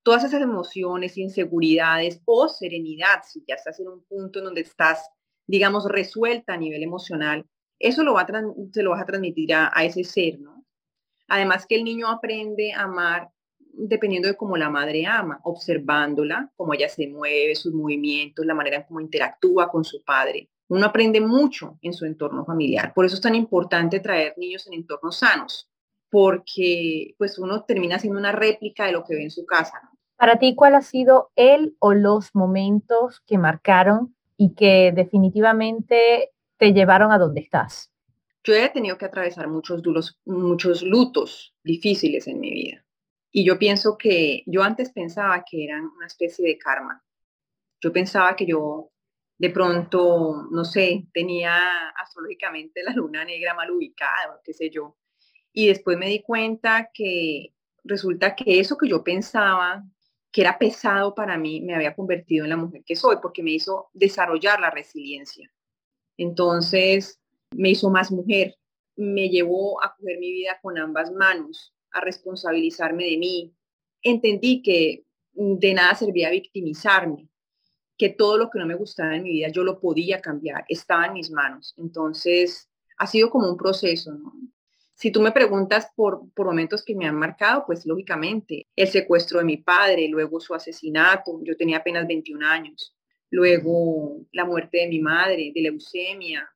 todas 0.02 0.24
esas 0.24 0.42
emociones, 0.42 1.18
inseguridades 1.18 2.20
o 2.24 2.48
serenidad, 2.48 3.22
si 3.24 3.44
ya 3.46 3.54
estás 3.54 3.78
en 3.80 3.88
un 3.88 4.02
punto 4.04 4.38
en 4.38 4.46
donde 4.46 4.62
estás, 4.62 5.10
digamos, 5.46 5.84
resuelta 5.86 6.54
a 6.54 6.56
nivel 6.56 6.82
emocional, 6.82 7.46
eso 7.78 8.02
lo 8.02 8.14
va 8.14 8.22
a 8.22 8.44
se 8.72 8.82
lo 8.82 8.90
vas 8.90 9.02
a 9.02 9.06
transmitir 9.06 9.54
a, 9.54 9.70
a 9.74 9.84
ese 9.84 10.04
ser, 10.04 10.40
¿no? 10.40 10.64
Además 11.28 11.66
que 11.66 11.76
el 11.76 11.84
niño 11.84 12.08
aprende 12.08 12.72
a 12.72 12.82
amar 12.82 13.30
dependiendo 13.72 14.28
de 14.28 14.36
cómo 14.36 14.56
la 14.56 14.70
madre 14.70 15.06
ama, 15.06 15.40
observándola, 15.44 16.52
cómo 16.56 16.74
ella 16.74 16.88
se 16.88 17.08
mueve, 17.08 17.54
sus 17.54 17.72
movimientos, 17.72 18.44
la 18.44 18.54
manera 18.54 18.78
en 18.78 18.82
cómo 18.84 19.00
interactúa 19.00 19.70
con 19.70 19.84
su 19.84 20.02
padre. 20.04 20.50
Uno 20.72 20.86
aprende 20.86 21.20
mucho 21.20 21.78
en 21.82 21.92
su 21.92 22.06
entorno 22.06 22.46
familiar. 22.46 22.94
Por 22.94 23.04
eso 23.04 23.16
es 23.16 23.20
tan 23.20 23.34
importante 23.34 24.00
traer 24.00 24.32
niños 24.38 24.66
en 24.66 24.72
entornos 24.72 25.18
sanos, 25.18 25.70
porque 26.08 27.14
pues 27.18 27.38
uno 27.38 27.64
termina 27.64 27.98
siendo 27.98 28.18
una 28.18 28.32
réplica 28.32 28.86
de 28.86 28.92
lo 28.92 29.04
que 29.04 29.14
ve 29.14 29.24
en 29.24 29.30
su 29.30 29.44
casa. 29.44 29.90
Para 30.16 30.38
ti, 30.38 30.54
¿cuál 30.54 30.74
ha 30.74 30.80
sido 30.80 31.30
el 31.36 31.76
o 31.78 31.92
los 31.92 32.34
momentos 32.34 33.20
que 33.26 33.36
marcaron 33.36 34.16
y 34.38 34.54
que 34.54 34.92
definitivamente 34.96 36.30
te 36.56 36.72
llevaron 36.72 37.12
a 37.12 37.18
donde 37.18 37.42
estás? 37.42 37.92
Yo 38.42 38.54
he 38.54 38.70
tenido 38.70 38.96
que 38.96 39.04
atravesar 39.04 39.48
muchos 39.48 39.82
duros, 39.82 40.18
muchos 40.24 40.82
lutos 40.82 41.54
difíciles 41.62 42.26
en 42.26 42.40
mi 42.40 42.50
vida. 42.50 42.82
Y 43.30 43.44
yo 43.44 43.58
pienso 43.58 43.98
que 43.98 44.42
yo 44.46 44.62
antes 44.62 44.90
pensaba 44.90 45.44
que 45.46 45.64
eran 45.66 45.84
una 45.84 46.06
especie 46.06 46.46
de 46.46 46.56
karma. 46.56 47.04
Yo 47.82 47.92
pensaba 47.92 48.34
que 48.36 48.46
yo 48.46 48.91
de 49.42 49.50
pronto, 49.50 50.46
no 50.52 50.64
sé, 50.64 51.08
tenía 51.12 51.88
astrológicamente 52.00 52.80
la 52.84 52.92
luna 52.92 53.24
negra 53.24 53.54
mal 53.54 53.72
ubicada, 53.72 54.40
qué 54.44 54.52
sé 54.52 54.70
yo. 54.70 54.96
Y 55.52 55.66
después 55.66 55.98
me 55.98 56.06
di 56.06 56.22
cuenta 56.22 56.90
que 56.94 57.52
resulta 57.82 58.36
que 58.36 58.60
eso 58.60 58.78
que 58.78 58.88
yo 58.88 59.02
pensaba 59.02 59.82
que 60.30 60.42
era 60.42 60.60
pesado 60.60 61.16
para 61.16 61.36
mí 61.38 61.60
me 61.60 61.74
había 61.74 61.96
convertido 61.96 62.44
en 62.44 62.50
la 62.50 62.56
mujer 62.56 62.84
que 62.86 62.94
soy 62.94 63.16
porque 63.20 63.42
me 63.42 63.50
hizo 63.50 63.90
desarrollar 63.94 64.60
la 64.60 64.70
resiliencia. 64.70 65.52
Entonces 66.16 67.20
me 67.50 67.70
hizo 67.70 67.90
más 67.90 68.12
mujer, 68.12 68.54
me 68.94 69.28
llevó 69.28 69.82
a 69.82 69.96
coger 69.96 70.20
mi 70.20 70.30
vida 70.30 70.60
con 70.62 70.78
ambas 70.78 71.10
manos, 71.10 71.74
a 71.90 72.00
responsabilizarme 72.00 73.06
de 73.06 73.16
mí. 73.18 73.52
Entendí 74.02 74.62
que 74.62 75.04
de 75.32 75.74
nada 75.74 75.96
servía 75.96 76.30
victimizarme, 76.30 77.28
que 78.02 78.08
todo 78.08 78.36
lo 78.36 78.50
que 78.50 78.58
no 78.58 78.66
me 78.66 78.74
gustaba 78.74 79.14
en 79.14 79.22
mi 79.22 79.30
vida 79.30 79.46
yo 79.46 79.62
lo 79.62 79.78
podía 79.78 80.20
cambiar, 80.20 80.64
estaba 80.68 81.06
en 81.06 81.12
mis 81.12 81.30
manos. 81.30 81.72
Entonces, 81.78 82.68
ha 82.96 83.06
sido 83.06 83.30
como 83.30 83.48
un 83.48 83.56
proceso. 83.56 84.10
Si 84.92 85.12
tú 85.12 85.22
me 85.22 85.30
preguntas 85.30 85.86
por, 85.94 86.28
por 86.34 86.46
momentos 86.46 86.84
que 86.84 86.96
me 86.96 87.06
han 87.06 87.14
marcado, 87.14 87.62
pues 87.64 87.86
lógicamente 87.86 88.66
el 88.74 88.88
secuestro 88.88 89.38
de 89.38 89.44
mi 89.44 89.58
padre, 89.58 90.08
luego 90.08 90.40
su 90.40 90.52
asesinato, 90.52 91.38
yo 91.44 91.56
tenía 91.56 91.76
apenas 91.76 92.08
21 92.08 92.44
años, 92.44 92.92
luego 93.30 94.26
la 94.32 94.46
muerte 94.46 94.78
de 94.78 94.88
mi 94.88 94.98
madre, 94.98 95.52
de 95.54 95.60
leucemia, 95.60 96.50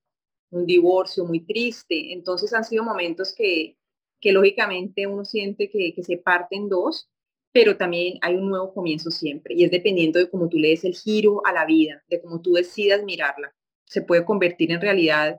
un 0.51 0.67
divorcio 0.67 1.25
muy 1.27 1.47
triste. 1.47 2.13
Entonces 2.13 2.53
han 2.55 2.65
sido 2.65 2.83
momentos 2.83 3.33
que, 3.33 3.77
que 4.21 4.33
lógicamente 4.33 5.07
uno 5.07 5.25
siente 5.25 5.71
que, 5.71 5.95
que 5.95 6.03
se 6.03 6.19
parten 6.19 6.69
dos, 6.69 7.09
pero 7.57 7.79
también 7.79 8.19
hay 8.21 8.35
un 8.35 8.51
nuevo 8.51 8.75
comienzo 8.75 9.11
siempre 9.11 9.55
y 9.55 9.65
es 9.65 9.71
dependiendo 9.71 10.19
de 10.19 10.29
cómo 10.29 10.47
tú 10.47 10.59
le 10.59 10.69
des 10.69 10.85
el 10.85 10.93
giro 10.95 11.41
a 11.47 11.55
la 11.55 11.65
vida, 11.65 12.03
de 12.11 12.21
cómo 12.21 12.43
tú 12.43 12.53
decidas 12.53 13.03
mirarla. 13.03 13.51
Se 13.87 14.03
puede 14.03 14.27
convertir 14.27 14.73
en 14.73 14.81
realidad 14.83 15.39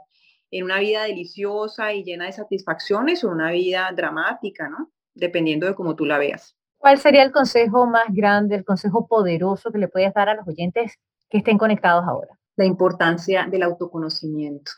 en 0.50 0.64
una 0.64 0.80
vida 0.80 1.04
deliciosa 1.04 1.94
y 1.94 2.04
llena 2.04 2.26
de 2.26 2.32
satisfacciones 2.32 3.24
o 3.24 3.30
una 3.30 3.52
vida 3.52 3.92
dramática, 3.96 4.68
¿no? 4.68 4.92
Dependiendo 5.14 5.68
de 5.68 5.76
cómo 5.76 5.96
tú 5.96 6.06
la 6.06 6.18
veas. 6.18 6.58
¿Cuál 6.80 6.98
sería 6.98 7.22
el 7.22 7.32
consejo 7.32 7.86
más 7.86 8.06
grande, 8.10 8.56
el 8.56 8.66
consejo 8.66 9.08
poderoso 9.08 9.72
que 9.72 9.78
le 9.78 9.88
puedes 9.88 10.12
dar 10.16 10.28
a 10.28 10.34
los 10.34 10.48
oyentes 10.48 10.96
que 11.30 11.38
estén 11.38 11.60
conectados 11.60 12.04
ahora? 12.08 12.32
La 12.56 12.66
importancia 12.66 13.46
del 13.46 13.62
autoconocimiento. 13.62 14.72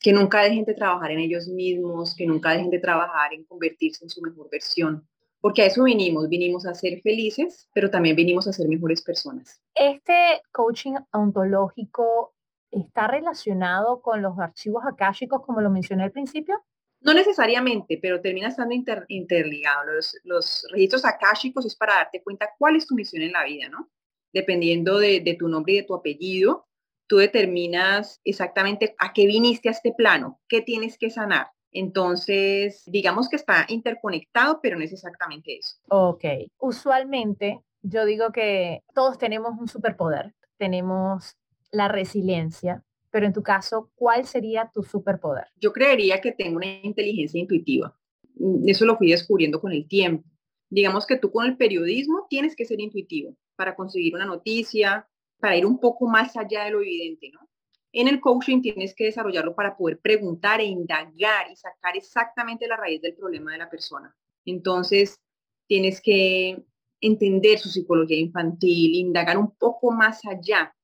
Que 0.00 0.14
nunca 0.14 0.42
dejen 0.44 0.64
de 0.64 0.72
trabajar 0.72 1.10
en 1.10 1.18
ellos 1.18 1.46
mismos, 1.46 2.14
que 2.16 2.24
nunca 2.24 2.52
dejen 2.52 2.70
de 2.70 2.78
trabajar 2.78 3.34
en 3.34 3.44
convertirse 3.44 4.02
en 4.02 4.08
su 4.08 4.22
mejor 4.22 4.48
versión 4.50 5.06
porque 5.40 5.62
a 5.62 5.66
eso 5.66 5.84
vinimos, 5.84 6.28
vinimos 6.28 6.66
a 6.66 6.74
ser 6.74 7.00
felices, 7.02 7.68
pero 7.72 7.90
también 7.90 8.16
vinimos 8.16 8.46
a 8.46 8.52
ser 8.52 8.68
mejores 8.68 9.02
personas. 9.02 9.60
Este 9.74 10.42
coaching 10.52 10.94
ontológico 11.12 12.34
está 12.70 13.08
relacionado 13.08 14.00
con 14.00 14.22
los 14.22 14.38
archivos 14.38 14.84
akáshicos, 14.86 15.44
como 15.44 15.60
lo 15.60 15.70
mencioné 15.70 16.04
al 16.04 16.12
principio? 16.12 16.62
No 17.00 17.14
necesariamente, 17.14 17.98
pero 18.00 18.20
termina 18.20 18.48
estando 18.48 18.74
interligado. 19.08 19.92
Los, 19.94 20.16
los, 20.24 20.66
registros 20.70 21.04
akáshicos 21.04 21.64
es 21.64 21.74
para 21.74 21.94
darte 21.94 22.22
cuenta 22.22 22.50
cuál 22.58 22.76
es 22.76 22.86
tu 22.86 22.94
misión 22.94 23.22
en 23.22 23.32
la 23.32 23.44
vida, 23.44 23.68
¿no? 23.68 23.90
Dependiendo 24.32 24.98
de, 24.98 25.20
de 25.20 25.34
tu 25.34 25.48
nombre 25.48 25.72
y 25.72 25.76
de 25.76 25.82
tu 25.84 25.94
apellido, 25.94 26.68
tú 27.06 27.16
determinas 27.16 28.20
exactamente 28.22 28.94
a 28.98 29.12
qué 29.12 29.26
viniste 29.26 29.68
a 29.68 29.72
este 29.72 29.92
plano, 29.92 30.40
qué 30.46 30.60
tienes 30.60 30.98
que 30.98 31.10
sanar. 31.10 31.50
Entonces, 31.72 32.82
digamos 32.86 33.28
que 33.28 33.36
está 33.36 33.64
interconectado, 33.68 34.60
pero 34.62 34.76
no 34.76 34.84
es 34.84 34.92
exactamente 34.92 35.58
eso. 35.58 35.76
Ok. 35.88 36.24
Usualmente 36.58 37.60
yo 37.82 38.04
digo 38.04 38.32
que 38.32 38.82
todos 38.94 39.18
tenemos 39.18 39.58
un 39.58 39.68
superpoder, 39.68 40.34
tenemos 40.58 41.36
la 41.70 41.88
resiliencia, 41.88 42.84
pero 43.10 43.26
en 43.26 43.32
tu 43.32 43.42
caso, 43.42 43.90
¿cuál 43.94 44.26
sería 44.26 44.70
tu 44.72 44.82
superpoder? 44.82 45.46
Yo 45.56 45.72
creería 45.72 46.20
que 46.20 46.32
tengo 46.32 46.56
una 46.56 46.80
inteligencia 46.82 47.40
intuitiva. 47.40 47.96
Mm, 48.34 48.68
eso 48.68 48.84
lo 48.84 48.96
fui 48.96 49.10
descubriendo 49.10 49.60
con 49.60 49.72
el 49.72 49.88
tiempo. 49.88 50.28
Digamos 50.68 51.06
que 51.06 51.16
tú 51.16 51.32
con 51.32 51.46
el 51.46 51.56
periodismo 51.56 52.26
tienes 52.28 52.54
que 52.54 52.64
ser 52.64 52.80
intuitivo 52.80 53.36
para 53.56 53.74
conseguir 53.74 54.14
una 54.14 54.26
noticia, 54.26 55.08
para 55.40 55.56
ir 55.56 55.66
un 55.66 55.80
poco 55.80 56.06
más 56.06 56.36
allá 56.36 56.64
de 56.64 56.70
lo 56.70 56.80
evidente, 56.80 57.30
¿no? 57.32 57.49
En 57.92 58.06
el 58.08 58.20
coaching 58.20 58.62
tienes 58.62 58.94
que 58.94 59.04
desarrollarlo 59.04 59.54
para 59.54 59.76
poder 59.76 59.98
preguntar 59.98 60.60
e 60.60 60.64
indagar 60.64 61.50
y 61.50 61.56
sacar 61.56 61.96
exactamente 61.96 62.68
la 62.68 62.76
raíz 62.76 63.02
del 63.02 63.14
problema 63.14 63.52
de 63.52 63.58
la 63.58 63.68
persona. 63.68 64.14
Entonces, 64.44 65.18
tienes 65.66 66.00
que 66.00 66.64
entender 67.00 67.58
su 67.58 67.68
psicología 67.68 68.18
infantil, 68.18 68.94
indagar 68.94 69.38
un 69.38 69.50
poco 69.56 69.90
más 69.90 70.24
allá, 70.24 70.74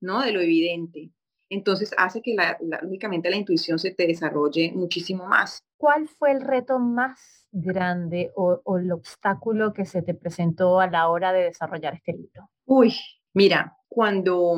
¿no? 0.00 0.22
De 0.22 0.32
lo 0.32 0.40
evidente. 0.40 1.10
Entonces 1.48 1.92
hace 1.98 2.22
que 2.22 2.34
la, 2.34 2.56
únicamente 2.82 3.28
la 3.28 3.36
intuición 3.36 3.78
se 3.78 3.92
te 3.92 4.06
desarrolle 4.06 4.72
muchísimo 4.72 5.26
más. 5.26 5.64
¿Cuál 5.76 6.08
fue 6.08 6.30
el 6.30 6.42
reto 6.42 6.78
más 6.78 7.46
grande 7.50 8.30
o, 8.36 8.60
o 8.64 8.78
el 8.78 8.92
obstáculo 8.92 9.72
que 9.72 9.84
se 9.84 10.02
te 10.02 10.14
presentó 10.14 10.78
a 10.78 10.88
la 10.88 11.08
hora 11.08 11.32
de 11.32 11.44
desarrollar 11.44 11.94
este 11.94 12.12
libro? 12.12 12.48
Uy, 12.66 12.94
mira, 13.34 13.76
cuando 13.88 14.56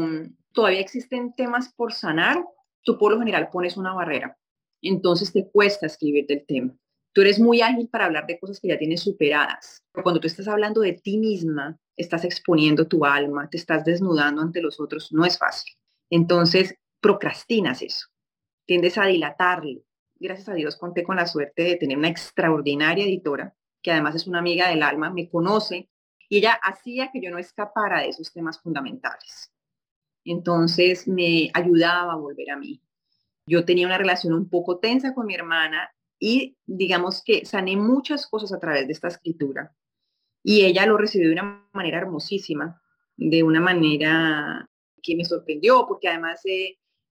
todavía 0.52 0.80
existen 0.80 1.32
temas 1.34 1.72
por 1.74 1.92
sanar, 1.92 2.44
tú 2.82 2.98
por 2.98 3.12
lo 3.12 3.18
general 3.18 3.48
pones 3.50 3.76
una 3.76 3.92
barrera. 3.94 4.36
Entonces 4.80 5.32
te 5.32 5.48
cuesta 5.50 5.86
escribir 5.86 6.26
del 6.26 6.44
tema. 6.46 6.74
Tú 7.12 7.20
eres 7.20 7.38
muy 7.38 7.60
ágil 7.60 7.88
para 7.88 8.06
hablar 8.06 8.26
de 8.26 8.38
cosas 8.38 8.58
que 8.58 8.68
ya 8.68 8.78
tienes 8.78 9.02
superadas. 9.02 9.82
Pero 9.92 10.02
cuando 10.02 10.20
tú 10.20 10.26
estás 10.26 10.48
hablando 10.48 10.80
de 10.80 10.94
ti 10.94 11.18
misma, 11.18 11.78
estás 11.96 12.24
exponiendo 12.24 12.88
tu 12.88 13.04
alma, 13.04 13.48
te 13.50 13.58
estás 13.58 13.84
desnudando 13.84 14.40
ante 14.40 14.62
los 14.62 14.80
otros, 14.80 15.12
no 15.12 15.24
es 15.24 15.38
fácil. 15.38 15.74
Entonces, 16.10 16.74
procrastinas 17.00 17.82
eso, 17.82 18.06
tiendes 18.66 18.96
a 18.96 19.06
dilatarlo. 19.06 19.82
Gracias 20.18 20.48
a 20.48 20.54
Dios 20.54 20.76
conté 20.76 21.04
con 21.04 21.16
la 21.16 21.26
suerte 21.26 21.64
de 21.64 21.76
tener 21.76 21.98
una 21.98 22.08
extraordinaria 22.08 23.04
editora, 23.04 23.54
que 23.82 23.90
además 23.90 24.14
es 24.14 24.26
una 24.26 24.38
amiga 24.38 24.68
del 24.68 24.82
alma, 24.82 25.10
me 25.10 25.28
conoce, 25.28 25.90
y 26.28 26.38
ella 26.38 26.52
hacía 26.62 27.10
que 27.12 27.20
yo 27.20 27.30
no 27.30 27.38
escapara 27.38 28.00
de 28.00 28.08
esos 28.08 28.32
temas 28.32 28.58
fundamentales. 28.60 29.51
Entonces 30.24 31.08
me 31.08 31.50
ayudaba 31.54 32.12
a 32.12 32.16
volver 32.16 32.50
a 32.50 32.56
mí. 32.56 32.80
Yo 33.46 33.64
tenía 33.64 33.86
una 33.86 33.98
relación 33.98 34.34
un 34.34 34.48
poco 34.48 34.78
tensa 34.78 35.14
con 35.14 35.26
mi 35.26 35.34
hermana 35.34 35.90
y 36.18 36.56
digamos 36.66 37.22
que 37.24 37.44
sané 37.44 37.76
muchas 37.76 38.26
cosas 38.26 38.52
a 38.52 38.60
través 38.60 38.86
de 38.86 38.92
esta 38.92 39.08
escritura. 39.08 39.74
Y 40.44 40.64
ella 40.64 40.86
lo 40.86 40.96
recibió 40.96 41.28
de 41.28 41.34
una 41.34 41.68
manera 41.72 41.98
hermosísima, 41.98 42.80
de 43.16 43.42
una 43.42 43.60
manera 43.60 44.68
que 45.02 45.16
me 45.16 45.24
sorprendió, 45.24 45.86
porque 45.86 46.08
además 46.08 46.42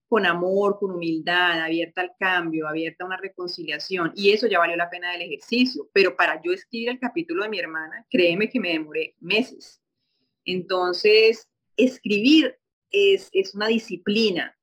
con 0.08 0.26
amor, 0.26 0.78
con 0.78 0.92
humildad, 0.92 1.62
abierta 1.62 2.02
al 2.02 2.12
cambio, 2.20 2.68
abierta 2.68 3.04
a 3.04 3.08
una 3.08 3.18
reconciliación. 3.18 4.12
Y 4.14 4.32
eso 4.32 4.48
ya 4.48 4.60
valió 4.60 4.76
la 4.76 4.90
pena 4.90 5.12
del 5.14 5.22
ejercicio. 5.22 5.90
Pero 5.94 6.18
para 6.18 6.42
yo 6.42 6.52
escribir 6.52 6.90
el 6.90 7.00
capítulo 7.00 7.44
de 7.44 7.50
mi 7.50 7.60
hermana, 7.60 8.06
créeme 8.10 8.50
que 8.50 8.60
me 8.60 8.74
demoré 8.74 9.16
meses. 9.22 9.82
Entonces, 10.44 11.48
escribir 11.78 12.58
es, 12.92 13.30
es 13.32 13.56
una 13.56 13.68
disciplina, 13.68 14.58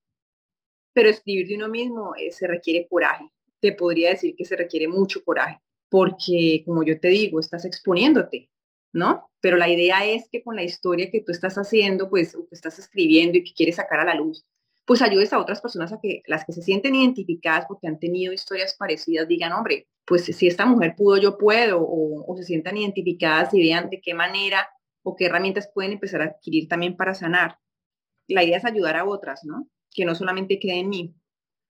pero 0.92 1.08
escribir 1.08 1.48
de 1.48 1.56
uno 1.56 1.68
mismo 1.68 2.14
eh, 2.16 2.30
se 2.32 2.46
requiere 2.46 2.86
coraje 2.88 3.30
te 3.60 3.72
podría 3.72 4.10
decir 4.10 4.34
que 4.36 4.44
se 4.44 4.56
requiere 4.56 4.88
mucho 4.88 5.24
coraje, 5.24 5.60
porque 5.88 6.62
como 6.64 6.82
yo 6.82 7.00
te 7.00 7.08
digo, 7.08 7.40
estás 7.40 7.64
exponiéndote, 7.64 8.50
¿no? 8.92 9.30
Pero 9.40 9.56
la 9.56 9.68
idea 9.68 10.04
es 10.04 10.28
que 10.30 10.42
con 10.42 10.56
la 10.56 10.62
historia 10.62 11.10
que 11.10 11.20
tú 11.20 11.32
estás 11.32 11.56
haciendo, 11.56 12.08
pues, 12.08 12.34
o 12.34 12.46
que 12.46 12.54
estás 12.54 12.78
escribiendo 12.78 13.38
y 13.38 13.44
que 13.44 13.54
quieres 13.54 13.76
sacar 13.76 14.00
a 14.00 14.04
la 14.04 14.14
luz, 14.14 14.44
pues 14.84 15.02
ayudes 15.02 15.32
a 15.32 15.38
otras 15.38 15.60
personas 15.60 15.92
a 15.92 16.00
que 16.00 16.22
las 16.26 16.44
que 16.46 16.52
se 16.52 16.62
sienten 16.62 16.94
identificadas 16.94 17.66
porque 17.66 17.88
han 17.88 17.98
tenido 17.98 18.32
historias 18.32 18.74
parecidas 18.74 19.28
digan, 19.28 19.52
hombre, 19.52 19.86
pues 20.06 20.24
si 20.24 20.46
esta 20.46 20.64
mujer 20.64 20.94
pudo, 20.96 21.18
yo 21.18 21.36
puedo, 21.36 21.80
o, 21.82 22.24
o 22.26 22.36
se 22.36 22.44
sientan 22.44 22.78
identificadas 22.78 23.52
y 23.52 23.60
vean 23.60 23.90
de 23.90 24.00
qué 24.00 24.14
manera 24.14 24.66
o 25.02 25.14
qué 25.14 25.26
herramientas 25.26 25.70
pueden 25.74 25.92
empezar 25.92 26.22
a 26.22 26.26
adquirir 26.26 26.68
también 26.68 26.96
para 26.96 27.14
sanar. 27.14 27.58
La 28.28 28.44
idea 28.44 28.58
es 28.58 28.64
ayudar 28.64 28.96
a 28.96 29.04
otras, 29.04 29.44
¿no? 29.44 29.68
Que 29.90 30.04
no 30.04 30.14
solamente 30.14 30.58
quede 30.58 30.80
en 30.80 30.88
mí. 30.88 31.14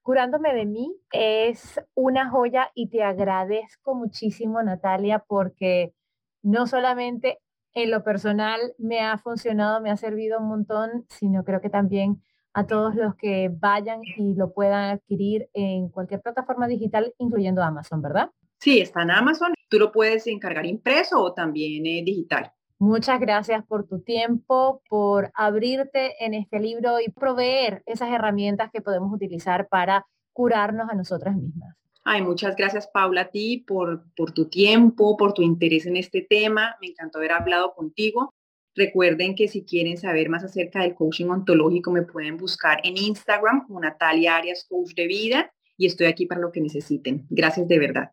Curándome 0.03 0.55
de 0.55 0.67
mí 0.67 0.97
es 1.13 1.81
una 1.95 2.31
joya 2.31 2.71
y 2.75 2.89
te 2.89 3.03
agradezco 3.03 3.95
muchísimo, 3.95 4.63
Natalia, 4.63 5.25
porque 5.27 5.95
no 6.43 6.67
solamente 6.67 7.39
en 7.75 7.91
lo 7.91 8.03
personal 8.03 8.61
me 8.79 9.01
ha 9.01 9.19
funcionado, 9.19 9.81
me 9.81 9.91
ha 9.91 9.97
servido 9.97 10.41
un 10.41 10.49
montón, 10.49 11.07
sino 11.09 11.45
creo 11.45 11.61
que 11.61 11.71
también 11.71 12.23
a 12.55 12.67
todos 12.67 12.95
los 12.95 13.15
que 13.15 13.51
vayan 13.53 14.01
y 14.17 14.35
lo 14.35 14.53
puedan 14.53 14.91
adquirir 14.91 15.49
en 15.53 15.89
cualquier 15.91 16.21
plataforma 16.21 16.67
digital, 16.67 17.15
incluyendo 17.19 17.63
Amazon, 17.63 18.03
¿verdad? 18.03 18.31
Sí, 18.59 18.81
está 18.81 19.03
en 19.03 19.13
Amazon. 19.13 19.55
Tú 19.69 19.79
lo 19.79 19.93
puedes 19.93 20.27
encargar 20.27 20.67
impreso 20.67 21.23
o 21.23 21.35
también 21.35 21.87
eh, 21.87 22.03
digital. 22.05 22.53
Muchas 22.81 23.19
gracias 23.19 23.65
por 23.67 23.89
tu 23.89 24.01
tiempo, 24.01 24.83
por 24.89 25.33
abrirte 25.35 26.25
en 26.25 26.35
este 26.35 26.61
libro 26.61 27.01
y 27.01 27.11
proveer 27.11 27.83
esas 27.87 28.11
herramientas 28.11 28.71
que 28.73 28.81
podemos 28.81 29.13
utilizar 29.13 29.67
para 29.69 30.07
curarnos 30.33 30.89
a 30.89 30.95
nosotras 30.95 31.35
mismas. 31.35 31.77
Ay, 32.05 32.23
muchas 32.23 32.55
gracias 32.55 32.87
Paula 32.87 33.23
a 33.23 33.31
ti 33.31 33.65
por, 33.67 34.05
por 34.17 34.31
tu 34.33 34.49
tiempo, 34.49 35.17
por 35.17 35.35
tu 35.35 35.43
interés 35.43 35.87
en 35.87 35.97
este 35.97 36.23
tema. 36.23 36.77
Me 36.81 36.87
encantó 36.87 37.19
haber 37.19 37.33
hablado 37.33 37.75
contigo. 37.75 38.33
Recuerden 38.77 39.35
que 39.35 39.49
si 39.49 39.65
quieren 39.65 39.99
saber 39.99 40.29
más 40.29 40.45
acerca 40.45 40.83
del 40.83 40.95
coaching 40.95 41.27
ontológico 41.27 41.91
me 41.91 42.03
pueden 42.03 42.37
buscar 42.37 42.81
en 42.85 42.97
Instagram 42.97 43.67
como 43.67 43.81
Natalia 43.81 44.37
Arias 44.37 44.65
Coach 44.69 44.95
de 44.95 45.09
Vida 45.09 45.53
y 45.77 45.87
estoy 45.87 46.07
aquí 46.07 46.27
para 46.27 46.41
lo 46.41 46.53
que 46.53 46.61
necesiten. 46.61 47.27
Gracias 47.29 47.67
de 47.67 47.79
verdad. 47.79 48.13